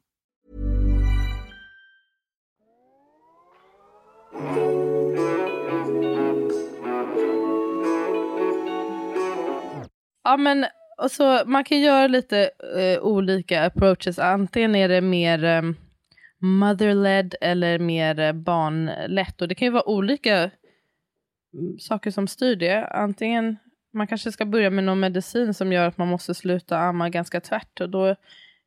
[10.23, 10.65] Ja men
[11.09, 14.19] så man kan göra lite uh, olika approaches.
[14.19, 15.75] Antingen är det mer um,
[16.39, 19.41] mother-led eller mer uh, barnlett.
[19.41, 22.87] Och det kan ju vara olika mm, saker som styr det.
[22.87, 23.57] Antingen
[23.93, 27.41] man kanske ska börja med någon medicin som gör att man måste sluta amma ganska
[27.41, 27.81] tvärt.
[27.81, 28.05] Och då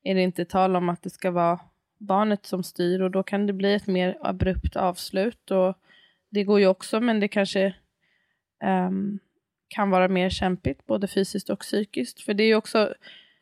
[0.03, 1.61] är det inte tal om att det ska vara
[1.99, 5.51] barnet som styr och då kan det bli ett mer abrupt avslut.
[5.51, 5.79] Och
[6.31, 7.75] det går ju också men det kanske
[8.65, 9.19] um,
[9.69, 12.21] kan vara mer kämpigt både fysiskt och psykiskt.
[12.21, 12.95] För det är ju också...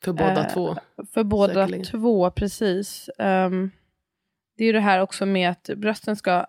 [0.05, 0.77] För båda uh, två.
[1.13, 1.85] För båda Säkerligen.
[1.85, 3.11] två, precis.
[3.19, 3.71] Um,
[4.57, 6.47] det är ju det här också med att brösten ska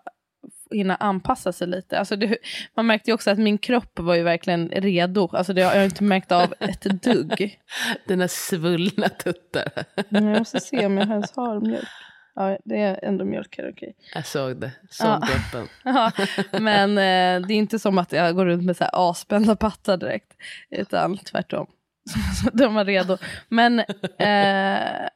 [0.76, 1.98] hinna anpassa sig lite.
[1.98, 2.36] Alltså det,
[2.76, 5.28] man märkte ju också att min kropp var ju verkligen redo.
[5.32, 7.58] Alltså det har jag inte märkt av ett dugg.
[8.08, 9.68] Dina svullna tuttar.
[10.08, 11.88] jag måste se om jag ens har mjölk.
[12.34, 13.96] Ja, det är ändå mjölk här, okej.
[14.14, 15.20] Jag såg det, såg ja.
[15.20, 15.68] droppen.
[15.84, 16.12] ja,
[16.60, 19.96] men eh, det är inte som att jag går runt med så här avspända pattar
[19.96, 20.32] direkt,
[20.70, 21.66] utan tvärtom.
[22.52, 23.18] De var redo.
[23.48, 23.78] Men
[24.18, 25.08] eh,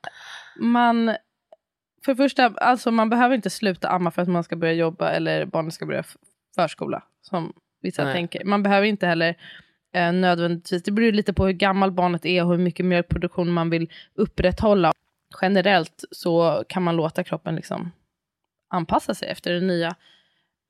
[0.60, 1.16] man,
[2.08, 5.10] för det första, alltså man behöver inte sluta amma för att man ska börja jobba
[5.10, 6.04] eller barnet ska börja
[6.54, 7.52] förskola, som
[7.82, 8.14] vissa Nej.
[8.14, 8.44] tänker.
[8.44, 9.34] Man behöver inte heller
[9.94, 13.70] eh, nödvändigtvis, det beror lite på hur gammal barnet är och hur mycket mjölkproduktion man
[13.70, 14.92] vill upprätthålla.
[15.42, 17.90] Generellt så kan man låta kroppen liksom
[18.70, 19.94] anpassa sig efter det nya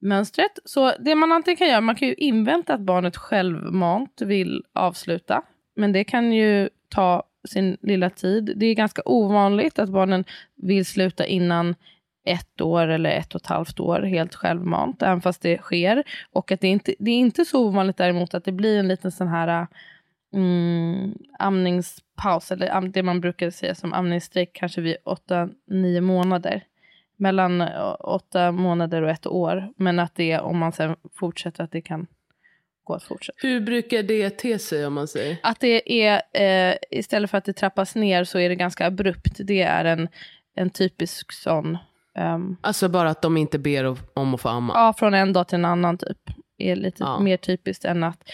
[0.01, 0.59] mönstret.
[0.64, 5.43] Så det man antingen kan göra, man kan ju invänta att barnet självmant vill avsluta.
[5.76, 8.53] Men det kan ju ta sin lilla tid.
[8.57, 10.24] Det är ganska ovanligt att barnen
[10.57, 11.74] vill sluta innan
[12.24, 16.05] ett år eller ett och ett halvt år helt självmant, även fast det sker.
[16.32, 19.12] Och att det, inte, det är inte så ovanligt däremot att det blir en liten
[19.12, 19.66] sån här
[20.34, 26.64] mm, amningspaus, eller det man brukar säga som amningsstrejk, kanske vid åtta, nio månader.
[27.16, 29.72] Mellan eh, åtta månader och ett år.
[29.76, 32.07] Men att det, om man sen fortsätter, att det kan
[32.89, 33.39] gå att fortsätta.
[33.43, 35.36] Hur brukar det te sig om man säger?
[35.43, 39.36] Att det är, eh, istället för att det trappas ner så är det ganska abrupt.
[39.39, 40.09] Det är en,
[40.55, 41.78] en typisk sån,
[42.14, 44.72] ehm, Alltså bara att de inte ber om att få amma?
[44.74, 46.18] ja från en dag till en annan typ.
[46.59, 47.18] Är lite Ja.
[47.20, 48.30] mer typiskt än att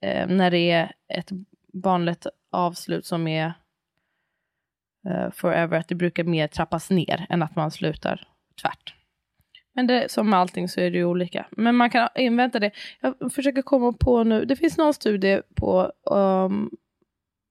[0.00, 1.28] eh, när det är ett
[1.72, 3.52] vanligt avslut som är
[5.08, 8.28] eh, forever, att det brukar mer trappas ner än att man slutar
[8.62, 8.94] tvärt.
[9.76, 11.46] Men det, som med allting så är det ju olika.
[11.50, 12.70] Men man kan invänta det.
[13.00, 16.70] Jag försöker komma på nu, det finns någon studie på um,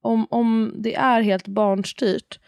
[0.02, 2.38] om, om det är helt barnstyrt.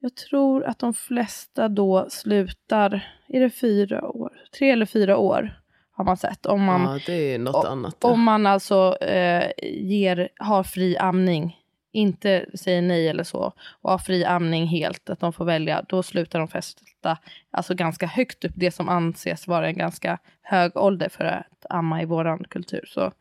[0.00, 4.32] Jag tror att de flesta då slutar, är det fyra år?
[4.58, 5.60] Tre eller fyra år
[5.90, 6.46] har man sett.
[6.46, 8.04] Om man, ja, det är något o- annat.
[8.04, 11.56] om man alltså eh, ger, har fri amning,
[11.92, 16.02] inte säger nej eller så, och har fri amning helt, att de får välja, då
[16.02, 17.18] slutar de festa
[17.50, 22.02] alltså ganska högt upp, det som anses vara en ganska hög ålder för att amma
[22.02, 22.84] i våran kultur.
[22.86, 23.12] Så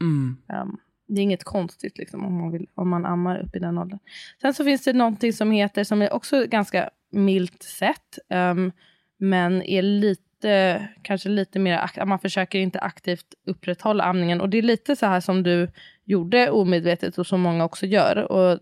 [0.00, 0.36] Mm.
[0.48, 0.76] ehm,
[1.08, 3.98] det är inget konstigt liksom, om, man vill, om man ammar upp i den åldern.
[4.40, 8.72] Sen så finns det någonting som heter, som är också ganska milt sett, ehm,
[9.18, 14.40] men är lite, kanske lite mer, man försöker inte aktivt upprätthålla amningen.
[14.40, 15.68] Och det är lite så här som du
[16.06, 18.32] gjorde omedvetet och som många också gör.
[18.32, 18.58] Och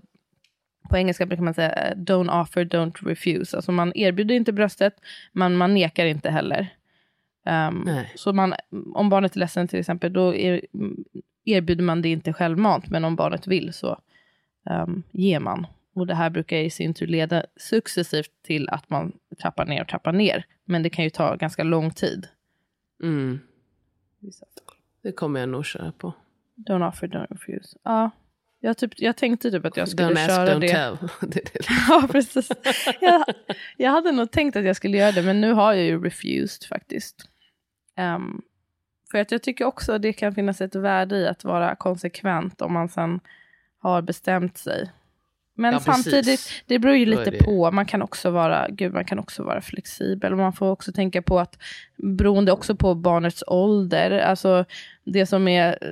[0.91, 3.57] på engelska brukar man säga don't offer, don't refuse.
[3.57, 4.95] Alltså man erbjuder inte bröstet,
[5.33, 6.69] men man nekar inte heller.
[7.85, 8.13] Nej.
[8.17, 8.55] så man,
[8.95, 10.61] om barnet är ledsen till exempel, då er,
[11.45, 14.01] erbjuder man det inte självmant, men om barnet vill så
[14.71, 15.67] um, ger man.
[15.95, 19.89] Och det här brukar i sin tur leda successivt till att man trappar ner och
[19.89, 20.47] trappar ner.
[20.65, 22.27] Men det kan ju ta ganska lång tid.
[23.03, 23.41] Mm.
[25.03, 26.13] Det kommer jag nog köra på.
[26.57, 27.79] Don't offer, don't refuse.
[27.85, 28.11] Ja,
[28.61, 30.69] jag, typ, jag tänkte typ att jag skulle Don't ask, köra don't det.
[30.69, 30.99] tell.
[31.89, 32.49] Ja, precis.
[33.01, 33.25] Jag,
[33.77, 36.69] jag hade nog tänkt att jag skulle göra det, men nu har jag ju refused
[36.69, 37.29] faktiskt.
[37.97, 38.41] Ehm,
[39.11, 42.63] för att jag tycker också att det kan finnas ett värde i att vara konsekvent
[42.63, 43.21] om man sen
[43.79, 44.91] har bestämt sig.
[45.57, 45.95] Men Ja, precis.
[46.05, 47.71] samtidigt, det beror ju lite det- på.
[47.71, 50.37] Man kan också vara, gud, man kan också vara flexibel.
[50.37, 51.59] Man får också tänka på att,
[51.97, 54.65] beroende också på barnets ålder, alltså
[55.05, 55.89] det som är eh,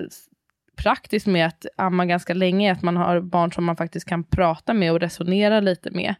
[0.76, 4.24] praktiskt med att amma ganska länge är att man har barn som man faktiskt kan
[4.24, 6.14] prata med och resonera lite med.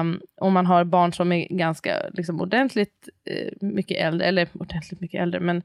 [0.00, 5.00] Um, om man har barn som är ganska liksom, ordentligt eh, mycket äldre, eller ordentligt
[5.00, 5.62] mycket äldre, men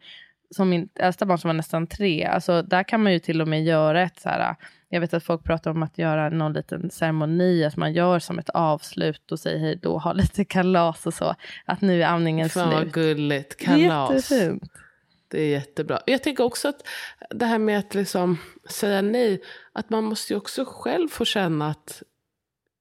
[0.56, 3.48] som min äldsta barn som var nästan tre, alltså där kan man ju till och
[3.48, 4.56] med göra ett så här,
[4.90, 8.40] jag vet att folk pratar om att göra någon liten ceremoni, att man gör som
[8.40, 11.36] ett avslut och säger hej då, ha lite kalas och så,
[11.66, 12.94] att nu är amningen Fan vad slut.
[12.94, 13.60] gulligt.
[13.60, 14.32] Det är Kalas.
[14.32, 14.64] jättefint.
[15.34, 16.00] Det är jättebra.
[16.06, 16.88] Jag tänker också att
[17.30, 18.38] det här med att liksom
[18.70, 19.42] säga nej,
[19.74, 22.04] att man måste ju också själv få känna att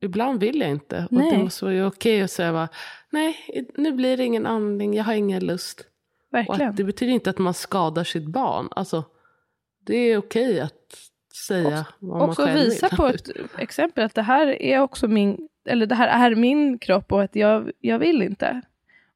[0.00, 1.07] ibland vill jag inte.
[1.11, 1.30] Och Nej.
[1.30, 2.68] det måste vara okej att säga bara,
[3.11, 3.36] nej,
[3.74, 5.80] nu blir det ingen andning, jag har ingen lust.
[5.80, 5.86] Och
[6.38, 6.70] Verkligen.
[6.70, 8.68] att det betyder inte att man skadar sitt barn.
[8.70, 9.05] Alltså,
[9.86, 11.11] det är okej att
[11.46, 12.96] säga vad man också själv visa vill.
[12.96, 17.12] på ett exempel att det här är också min, eller det här är min kropp
[17.12, 18.62] och att jag, jag vill inte.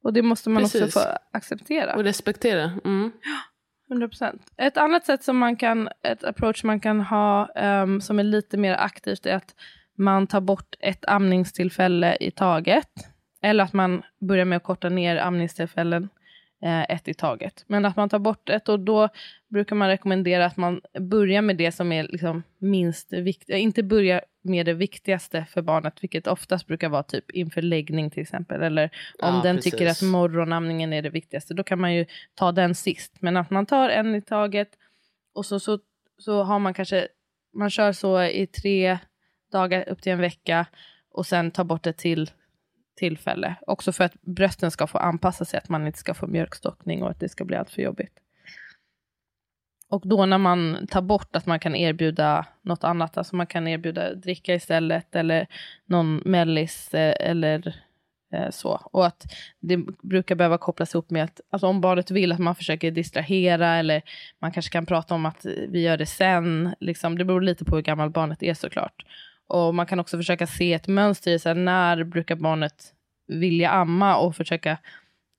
[0.06, 0.94] Och det måste man också Precis.
[0.94, 1.00] få
[1.32, 1.94] acceptera.
[1.94, 2.62] Och respektera.
[2.84, 3.12] Mm.
[3.90, 4.38] 100%.
[4.56, 8.56] Ett annat sätt som man kan, ett approach man kan ha ehm, som är lite
[8.56, 9.54] mer aktivt är att
[9.98, 12.88] man tar bort ett amningstillfälle i taget.
[13.42, 16.08] Eller att man börjar med att korta ner amningstillfällen
[16.62, 17.64] eh, ett i taget.
[17.66, 19.08] Men att man tar bort ett och då
[19.48, 23.56] brukar man rekommendera att man börjar med det som är liksom minst viktigt.
[23.56, 28.22] Inte börja med det viktigaste för barnet, vilket oftast brukar vara typ inför läggning till
[28.22, 28.62] exempel.
[28.62, 28.84] Eller
[29.18, 29.72] om Ja, den precis.
[29.72, 33.12] tycker att morgonamningen är det viktigaste, då kan man ju ta den sist.
[33.20, 34.68] Men att man tar en i taget
[35.34, 35.78] och så, så,
[36.18, 37.08] så har man kanske,
[37.54, 38.98] man kör så i tre
[39.52, 40.66] dagar upp till en vecka
[41.10, 42.30] och sen tar bort ett till
[42.96, 43.54] tillfälle.
[43.66, 47.10] Också för att brösten ska få anpassa sig, att man inte ska få mjölkstockning och
[47.10, 48.20] att det ska bli allt för jobbigt.
[49.88, 53.68] Och då när man tar bort att man kan erbjuda något annat, alltså man kan
[53.68, 55.46] erbjuda dricka istället eller
[55.86, 57.74] någon mellis eh, eller
[58.32, 58.80] eh, så.
[58.92, 59.24] Och att
[59.60, 63.76] det brukar behöva kopplas ihop med att alltså om barnet vill att man försöker distrahera
[63.76, 64.02] eller
[64.38, 66.74] man kanske kan prata om att vi gör det sen.
[66.80, 67.18] Liksom.
[67.18, 69.04] Det beror lite på hur gammalt barnet är såklart.
[69.48, 72.92] Och man kan också försöka se ett mönster i så här, när brukar barnet
[73.26, 74.78] vilja amma och försöka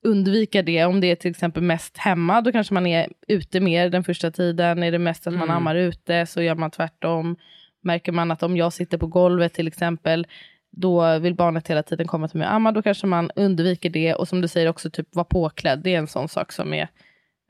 [0.04, 0.86] undvika det.
[0.86, 4.32] Om det är till exempel mest hemma, då kanske man är ute mer den första
[4.32, 4.84] tiden.
[4.84, 5.56] Är det mest att man Mm.
[5.56, 7.36] ammar ute så gör man tvärtom.
[7.84, 10.28] Märker man att om jag sitter på golvet till exempel,
[10.72, 14.14] då vill barnet hela tiden komma till mig och amma, då kanske man undviker det.
[14.14, 15.80] Och som du säger också, typ vara påklädd.
[15.84, 16.88] Det är en sån sak som är,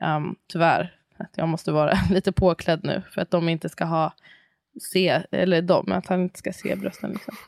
[0.04, 3.02] um, tyvärr, att jag måste vara lite påklädd nu.
[3.14, 4.12] För att de inte ska ha,
[4.92, 7.10] se, eller de, att han inte ska se brösten.
[7.10, 7.34] Liksom.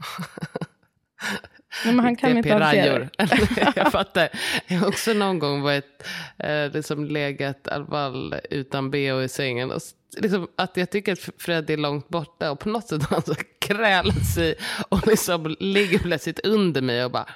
[1.85, 3.09] Nej, men han kan inte pirajor.
[3.77, 4.29] jag fattar.
[4.67, 6.07] Jag har också någon gång varit,
[6.39, 9.71] eh, liksom legat fall utan bh i sängen.
[9.71, 9.81] Och,
[10.17, 13.23] liksom, att jag tycker att Fred är långt borta och på något sätt har han
[13.23, 14.55] så krälat sig
[14.89, 17.27] och liksom ligger plötsligt under mig och bara...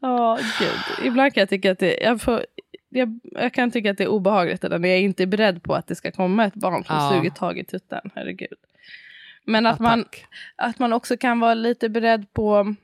[0.00, 1.06] Ja, gud.
[1.06, 2.44] Ibland kan jag tycka att det, jag, får,
[2.88, 5.86] jag, jag kan tycka att det är obehagligt när jag inte är beredd på att
[5.86, 7.10] det ska komma ett barn som Ja.
[7.12, 8.10] suger tag i tutten.
[8.14, 8.48] Herregud.
[9.46, 10.04] Men att man,
[10.56, 12.74] att man också kan vara lite beredd på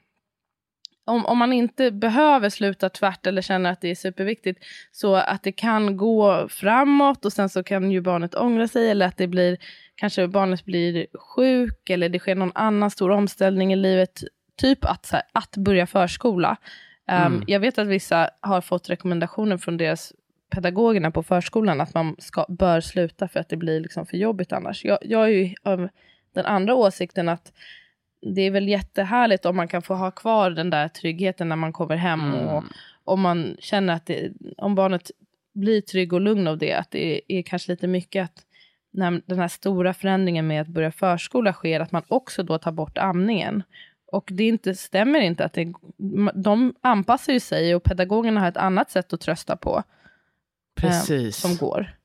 [1.09, 5.43] om, om man inte behöver sluta tvärt eller känner att det är superviktigt så att
[5.43, 9.27] det kan gå framåt och sen så kan ju barnet ångra sig eller att det
[9.27, 9.57] blir
[9.95, 14.23] kanske barnet blir sjuk eller det sker någon annan stor omställning i livet.
[14.57, 16.57] Typ att, här, att börja förskola.
[17.27, 20.13] Um, Jag vet att vissa har fått rekommendationer från deras
[20.51, 24.53] pedagogerna på förskolan att man ska, bör sluta för att det blir liksom för jobbigt
[24.53, 24.85] annars.
[24.85, 25.89] Jag, jag är ju av
[26.33, 27.53] den andra åsikten att
[28.21, 31.73] det är väl jättehärligt om man kan få ha kvar den där tryggheten när man
[31.73, 32.65] kommer hem och
[33.05, 35.11] om man känner att det, om barnet
[35.55, 38.45] blir trygg och lugn av det, att det är kanske lite mycket att
[38.91, 42.73] när den här stora förändringen med att börja förskola sker, att man också då tar
[42.73, 43.63] bort amningen.
[44.13, 45.73] Och det inte, stämmer inte att det,
[46.35, 49.83] de anpassar ju sig och pedagogerna har ett annat sätt att trösta på eh,
[50.81, 51.37] Precis.
[51.37, 51.98] som går.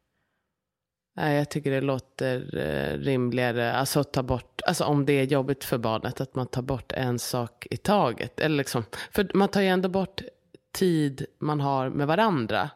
[1.16, 3.74] Jag tycker det låter eh, rimligare.
[3.74, 6.92] Alltså, att ta bort, alltså om det är jobbigt för barnet, att man tar bort
[6.92, 8.40] en sak i taget.
[8.40, 10.22] Eller liksom, för man tar ju ändå bort
[10.72, 12.70] tid man har med varandra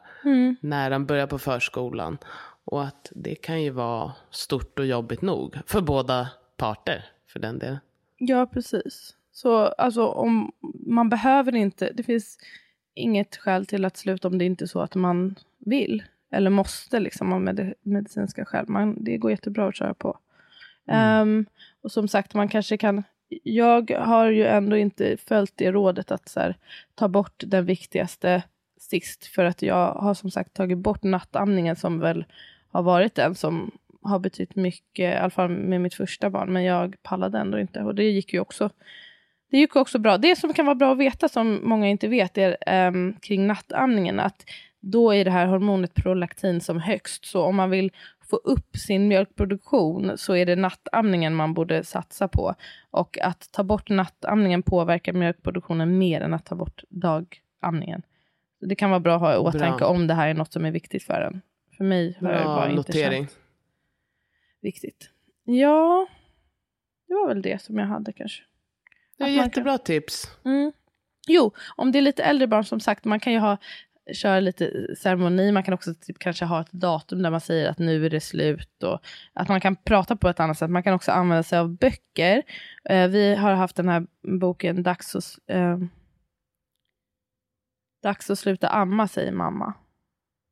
[0.60, 2.18] när de börjar på förskolan.
[2.64, 7.58] Och att det kan ju vara stort och jobbigt nog för båda parter för den
[7.58, 7.78] delen.
[8.18, 9.14] Ja, precis.
[9.32, 10.52] Så alltså om
[10.86, 12.38] man behöver inte, det finns
[12.94, 16.02] inget skäl till att sluta om det inte är så att man vill.
[16.30, 18.64] Eller måste liksom av med medicinska skäl.
[18.68, 20.18] Man, det går jättebra att köra på.
[20.88, 21.46] Ehm,
[21.82, 23.02] och som sagt, man kanske kan,
[23.42, 26.56] jag har ju ändå inte följt det rådet att här,
[26.94, 28.42] ta bort den viktigaste
[28.80, 29.26] sist.
[29.26, 32.24] För att jag har som sagt tagit bort nattamningen som väl
[32.68, 33.70] har varit den som
[34.02, 36.52] har betytt mycket, i alla fall med mitt första barn.
[36.52, 38.70] Men jag pallade ändå inte och det gick ju också
[39.50, 40.18] det gick också bra.
[40.18, 44.20] Det som kan vara bra att veta som många inte vet är ehm, kring nattamningen
[44.20, 44.44] att
[44.80, 47.24] då är det här hormonet prolaktin som högst.
[47.24, 47.92] Så om man vill
[48.30, 52.54] få upp sin mjölkproduktion så är det nattamningen man borde satsa på.
[52.90, 58.02] Och att ta bort nattamningen påverkar mjölkproduktionen mer än att ta bort dagamningen.
[58.60, 59.88] Det kan vara bra att ha i åtanke Bra.
[59.88, 61.40] om det här är något som är viktigt för en.
[61.76, 63.36] För mig har det bara inte känt
[64.60, 65.10] viktigt.
[65.44, 66.06] Ja,
[67.08, 68.42] det var väl det som jag hade kanske.
[69.18, 70.30] Det är jättebra tips.
[70.44, 70.72] Mm.
[71.28, 73.56] Jo, om det är lite äldre barn som sagt, man kan ju ha
[74.12, 77.78] köra lite ceremoni, man kan också typ kanske ha ett datum där man säger att
[77.78, 79.00] nu är det slut och
[79.32, 80.70] att man kan prata på ett annat sätt.
[80.70, 82.42] Man kan också använda sig av böcker.
[82.84, 84.06] Eh, vi har haft den här
[84.40, 85.78] boken Dags att, eh,
[88.02, 89.74] Dags att sluta amma, säger mamma.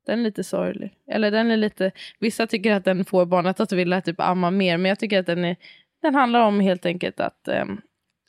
[0.05, 0.93] Den är lite sorglig.
[1.11, 4.77] Eller den är lite, vissa tycker att den får barnet att vilja typ amma mer,
[4.77, 5.55] men jag tycker att den, är,
[6.01, 7.65] den handlar om helt enkelt att eh,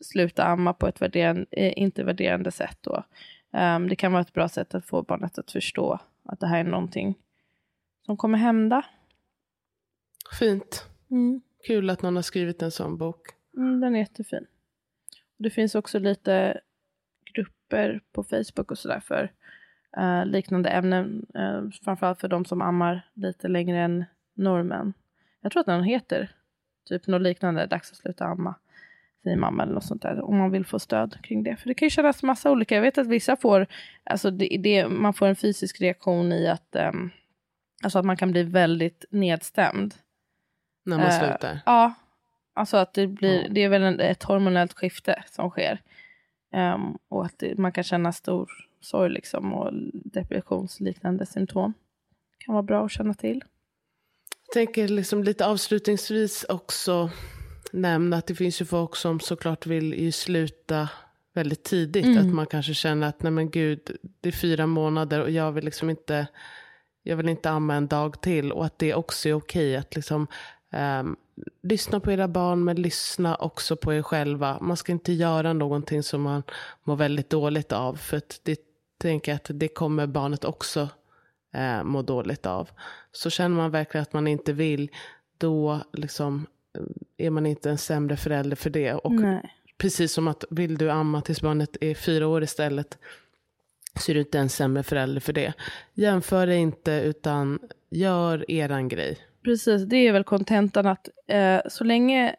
[0.05, 2.79] sluta amma på ett värderande, eh, inte värderande sätt.
[2.81, 3.05] Då.
[3.53, 6.61] Ehm, det kan vara ett bra sätt att få barnet att förstå att det här
[6.61, 7.19] är någonting
[8.07, 8.85] som kommer hända.
[10.39, 10.87] Fint.
[11.11, 11.41] Mm.
[11.67, 13.21] Kul att någon har skrivit en sån bok.
[13.57, 14.47] Mm, den är jättefin.
[15.37, 16.61] Det finns också lite
[17.35, 19.33] grupper på Facebook och sådär för
[19.97, 21.27] eh, liknande ämnen.
[21.37, 24.93] Uh, framförallt för de som ammar lite längre än normen.
[25.41, 26.35] Jag tror att den heter
[26.85, 28.55] typ något liknande, dags att sluta amma.
[29.23, 30.25] Säger mamma eller något sånt där.
[30.25, 31.57] Om man vill få stöd kring det.
[31.57, 32.75] För det kan ju kännas massa olika.
[32.75, 33.66] Jag vet att vissa får,
[34.05, 37.11] alltså det, det, man får en fysisk reaktion i att, um,
[37.83, 39.95] alltså att man kan bli väldigt nedstämd.
[40.85, 41.61] När man Eh, slutar.
[41.66, 41.95] Ja,
[42.55, 43.49] alltså att det blir, Ja.
[43.51, 45.81] det är väl en, ett hormonellt skifte som sker.
[46.53, 48.51] Ehm, och att det, man kan känna stor
[48.81, 51.75] sorg liksom och depressionsliknande symptom.
[52.39, 53.45] Kan vara bra att känna till.
[54.47, 57.11] Jag tänker liksom lite avslutningsvis också
[57.73, 60.89] nämna att det finns ju folk som såklart vill ju sluta
[61.35, 62.05] väldigt tidigt.
[62.05, 62.19] Mm.
[62.19, 65.64] Att man kanske känner att nej men gud, det är fyra månader och jag vill
[65.64, 66.27] liksom inte,
[67.03, 68.53] jag vill inte amma en dag till.
[68.53, 70.27] Och att det också är okej att liksom
[70.73, 71.16] ehm,
[71.62, 74.59] lyssna på era barn men lyssna också på er själva.
[74.61, 76.43] Man ska inte göra någonting som man
[76.85, 77.95] mår väldigt dåligt av.
[77.97, 78.61] För att det
[78.99, 80.89] tänker att det kommer barnet också
[81.55, 82.71] eh, må dåligt av.
[83.12, 84.91] Så känner man verkligen att man inte vill,
[85.39, 86.47] då liksom
[87.16, 88.95] är man inte en sämre förälder för det.
[88.95, 89.55] Och Nej.
[89.79, 92.99] precis som att vill du amma tills barnet är fyra år istället
[94.01, 95.53] så är du inte en sämre förälder för det.
[95.95, 97.59] Jämför det inte utan
[97.91, 99.19] gör eran grej.
[99.45, 102.37] Precis, det är väl kontentan att eh, så länge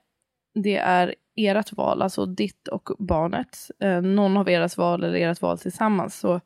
[0.54, 5.42] det är ert val, alltså ditt och barnets, eh, någon av deras val eller ert
[5.42, 6.42] val tillsammans, så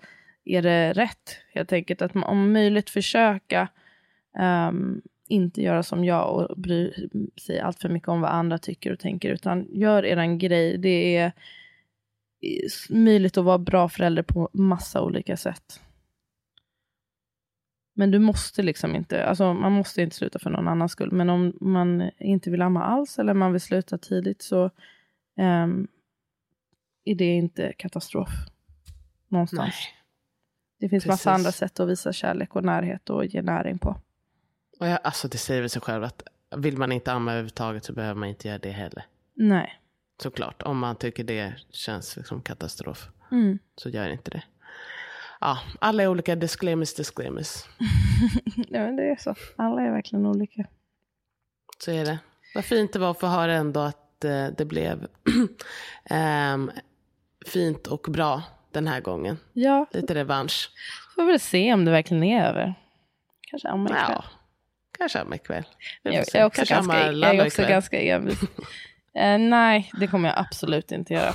[0.45, 3.67] är det rätt helt enkelt att man, om möjligt försöka
[4.37, 6.93] ehm, inte göra som jag och bry
[7.41, 10.77] sig allt för mycket om vad andra tycker och tänker, utan gör eran grej.
[10.77, 11.31] Det är
[12.89, 15.79] möjligt att vara bra förälder på massa olika sätt.
[17.95, 21.11] Men du måste liksom inte, alltså man måste inte sluta för någon annans skull.
[21.11, 24.69] Men om man inte vill amma alls eller man vill sluta tidigt så
[25.37, 25.87] ehm,
[27.03, 28.29] är det inte katastrof
[29.27, 29.75] någonstans.
[29.75, 29.99] Nej.
[30.79, 31.25] Det finns precis.
[31.25, 33.95] massa andra sätt att visa kärlek och närhet och ge näring på.
[34.79, 36.23] Och jag, alltså det säger väl sig själv att
[36.57, 39.05] vill man inte amma överhuvudtaget så behöver man inte göra det heller.
[39.33, 39.79] Nej.
[40.23, 43.59] Såklart, om man tycker det känns som katastrof Mm.
[43.75, 44.43] så gör inte det.
[45.41, 47.47] Ja, alla är olika, disclaimers, disclaimers.
[48.55, 49.35] ja, men det är så.
[49.55, 50.65] Alla är verkligen olika.
[51.79, 52.19] Så är det.
[52.55, 55.07] Vad fint det var att få höra ändå att eh, det blev
[56.05, 56.71] ehm,
[57.45, 59.37] fint och bra den här gången.
[59.53, 60.69] Ja, Lite revansch.
[61.15, 62.73] får väl se om det verkligen är över.
[63.41, 63.89] Kanske amma.
[63.89, 64.23] Ja,
[65.03, 65.63] kanske amma ikväll.
[66.01, 68.39] Jag, jag är också, ganska, jag är också ganska envis.
[69.15, 71.33] Eh, nej, det kommer jag absolut inte göra.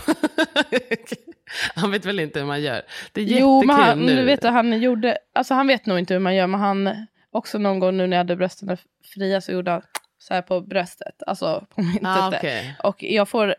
[1.74, 2.82] han vet väl inte hur man gör.
[3.12, 4.24] Det är jättekul Jo, men han, nu.
[4.24, 7.58] vet du, han gjorde, alltså han vet nog inte hur man gör, men han också
[7.58, 8.76] någon gång nu när jag hade brösten
[9.14, 9.82] fria så gjorde han
[10.18, 12.76] så här på bröstet, alltså på min ah, okej.
[12.82, 13.54] Och jag får,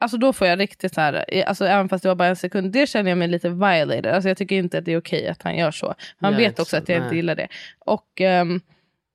[0.00, 2.72] alltså då får jag riktigt så här, alltså även fast det var bara en sekund,
[2.72, 4.06] det känner jag mig lite violated.
[4.06, 5.94] Alltså jag tycker inte att det är okej att han gör så.
[6.20, 7.16] Han Gör vet inte också så, att jag inte nej.
[7.16, 7.48] gillar det.
[7.78, 8.60] Och ehm,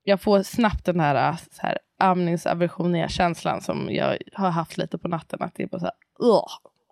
[0.03, 5.07] jag får snabbt den här, så här amningsaversioniga känslan som jag har haft lite på
[5.07, 5.41] natten.
[5.41, 6.47] Att det är bara så här, ugh.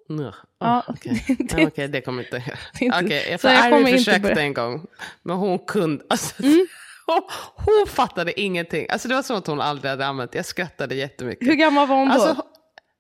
[0.08, 1.26] Ja, Ja, okej.
[1.40, 2.38] det- Ja, okej, det kommer inte...
[2.80, 4.88] det inte- Okej, jag, så jag kommer inte försökte börja- en gång.
[5.24, 6.04] Men hon kunde...
[6.10, 6.68] Alltså, Mm.
[7.08, 7.22] hon,
[7.56, 8.88] hon fattade ingenting.
[8.90, 11.48] Alltså, det var som att hon aldrig hade använt Jag skrattade jättemycket.
[11.48, 12.14] Hur gammal var hon då?
[12.14, 12.44] Alltså,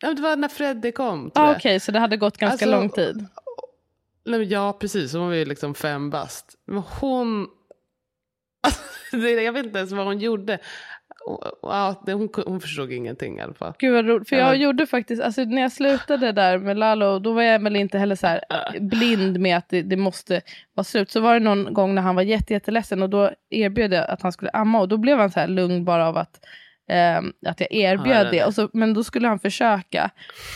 [0.01, 1.31] det var när Freddy kom.
[1.35, 1.51] ah.
[1.55, 3.25] Okej, så det hade gått ganska Alltså, lång tid.
[4.25, 5.13] Nej, ja, precis.
[5.13, 6.55] Hon var ju liksom fem bast.
[6.67, 7.47] Men hon...
[8.61, 10.57] Alltså, jag vet inte ens vad hon gjorde.
[11.61, 13.73] Ja, hon, hon förstod ingenting i alla fall.
[13.79, 14.29] Gud vad roligt.
[14.29, 14.41] För Ja.
[14.47, 17.97] jag gjorde faktiskt, alltså när jag slutade där med Lalo, då var jag väl inte
[17.97, 18.41] heller så här
[18.79, 20.41] blind med att det, det måste
[20.73, 21.11] vara slut.
[21.11, 24.21] Så var det någon gång när han var jätte, jätteledsen och då erbjöd jag att
[24.21, 26.45] han skulle amma och då blev han så här lugn bara av att
[26.89, 28.45] ehm, att jag erbjöd Ja, det- det.
[28.45, 30.09] Och så, men då skulle han försöka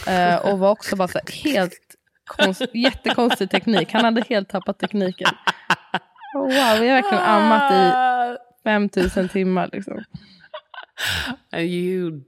[0.07, 1.73] eh, och var också bara så här, helt
[2.25, 3.91] konst, jättekonstig teknik.
[3.93, 5.29] Han hade helt tappat tekniken.
[6.34, 6.49] Wow,
[6.81, 7.91] vi har verkligen ammat i
[8.63, 10.03] 5000 timmar liksom.
[11.51, 12.21] And you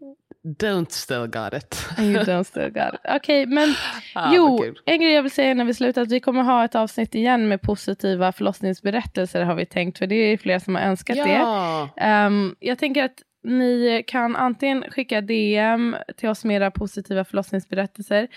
[0.60, 1.88] don't still got it.
[2.00, 3.00] You don't still got it.
[3.16, 3.74] Okej, men
[4.16, 4.80] Ah, jo, kul.
[4.86, 7.48] en grej jag vill säga när vi slutar, att vi kommer ha ett avsnitt igen
[7.48, 11.32] med positiva förlossningsberättelser har vi tänkt, för det är flera som har önskat det.
[11.34, 17.26] Ja, Ehm, jag tänker att ni kan antingen skicka DM till oss med era positiva
[17.26, 18.28] förlossningsberättelser.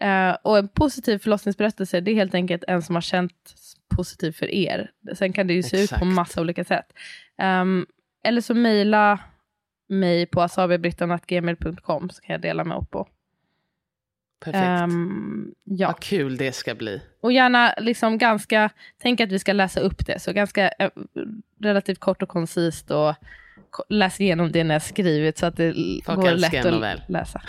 [0.00, 4.50] Eh, och en positiv förlossningsberättelse, det är helt enkelt en som har känts positiv för
[4.54, 4.90] er.
[5.14, 6.00] Sen kan det ju se ut Exakt.
[6.00, 6.92] på massa olika sätt.
[7.38, 7.86] Ehm,
[8.24, 9.20] eller så mejla
[9.88, 13.08] mig på asabiabrittan.gmail.com så kan jag dela med på.
[14.44, 14.64] perfekt.
[14.64, 15.86] Ehm, ja.
[15.86, 17.02] Vad kul det ska bli.
[17.20, 18.70] Och gärna liksom ganska,
[19.02, 20.90] tänk att vi ska läsa upp det, så ganska eh,
[21.60, 23.14] relativt kort och koncist och
[23.70, 25.74] ko- läs igenom det när jag skrivit så att det
[26.06, 27.02] Folk går lätt att novell.
[27.08, 27.42] läsa.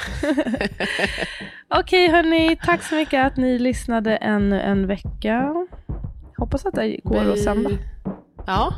[1.75, 5.53] Okej hörni, tack så mycket att ni lyssnade ännu en vecka.
[6.37, 7.69] Hoppas att det går att sända.
[8.47, 8.73] Ja,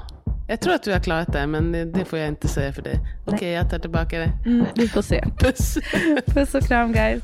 [0.48, 3.00] jag tror att du har klarat det, men det- får jag inte säga för dig.
[3.26, 4.32] Okej, jag tar tillbaka det.
[4.46, 5.24] Mm, vi får se.
[5.40, 5.78] Puss.
[6.26, 7.24] Puss och kram guys.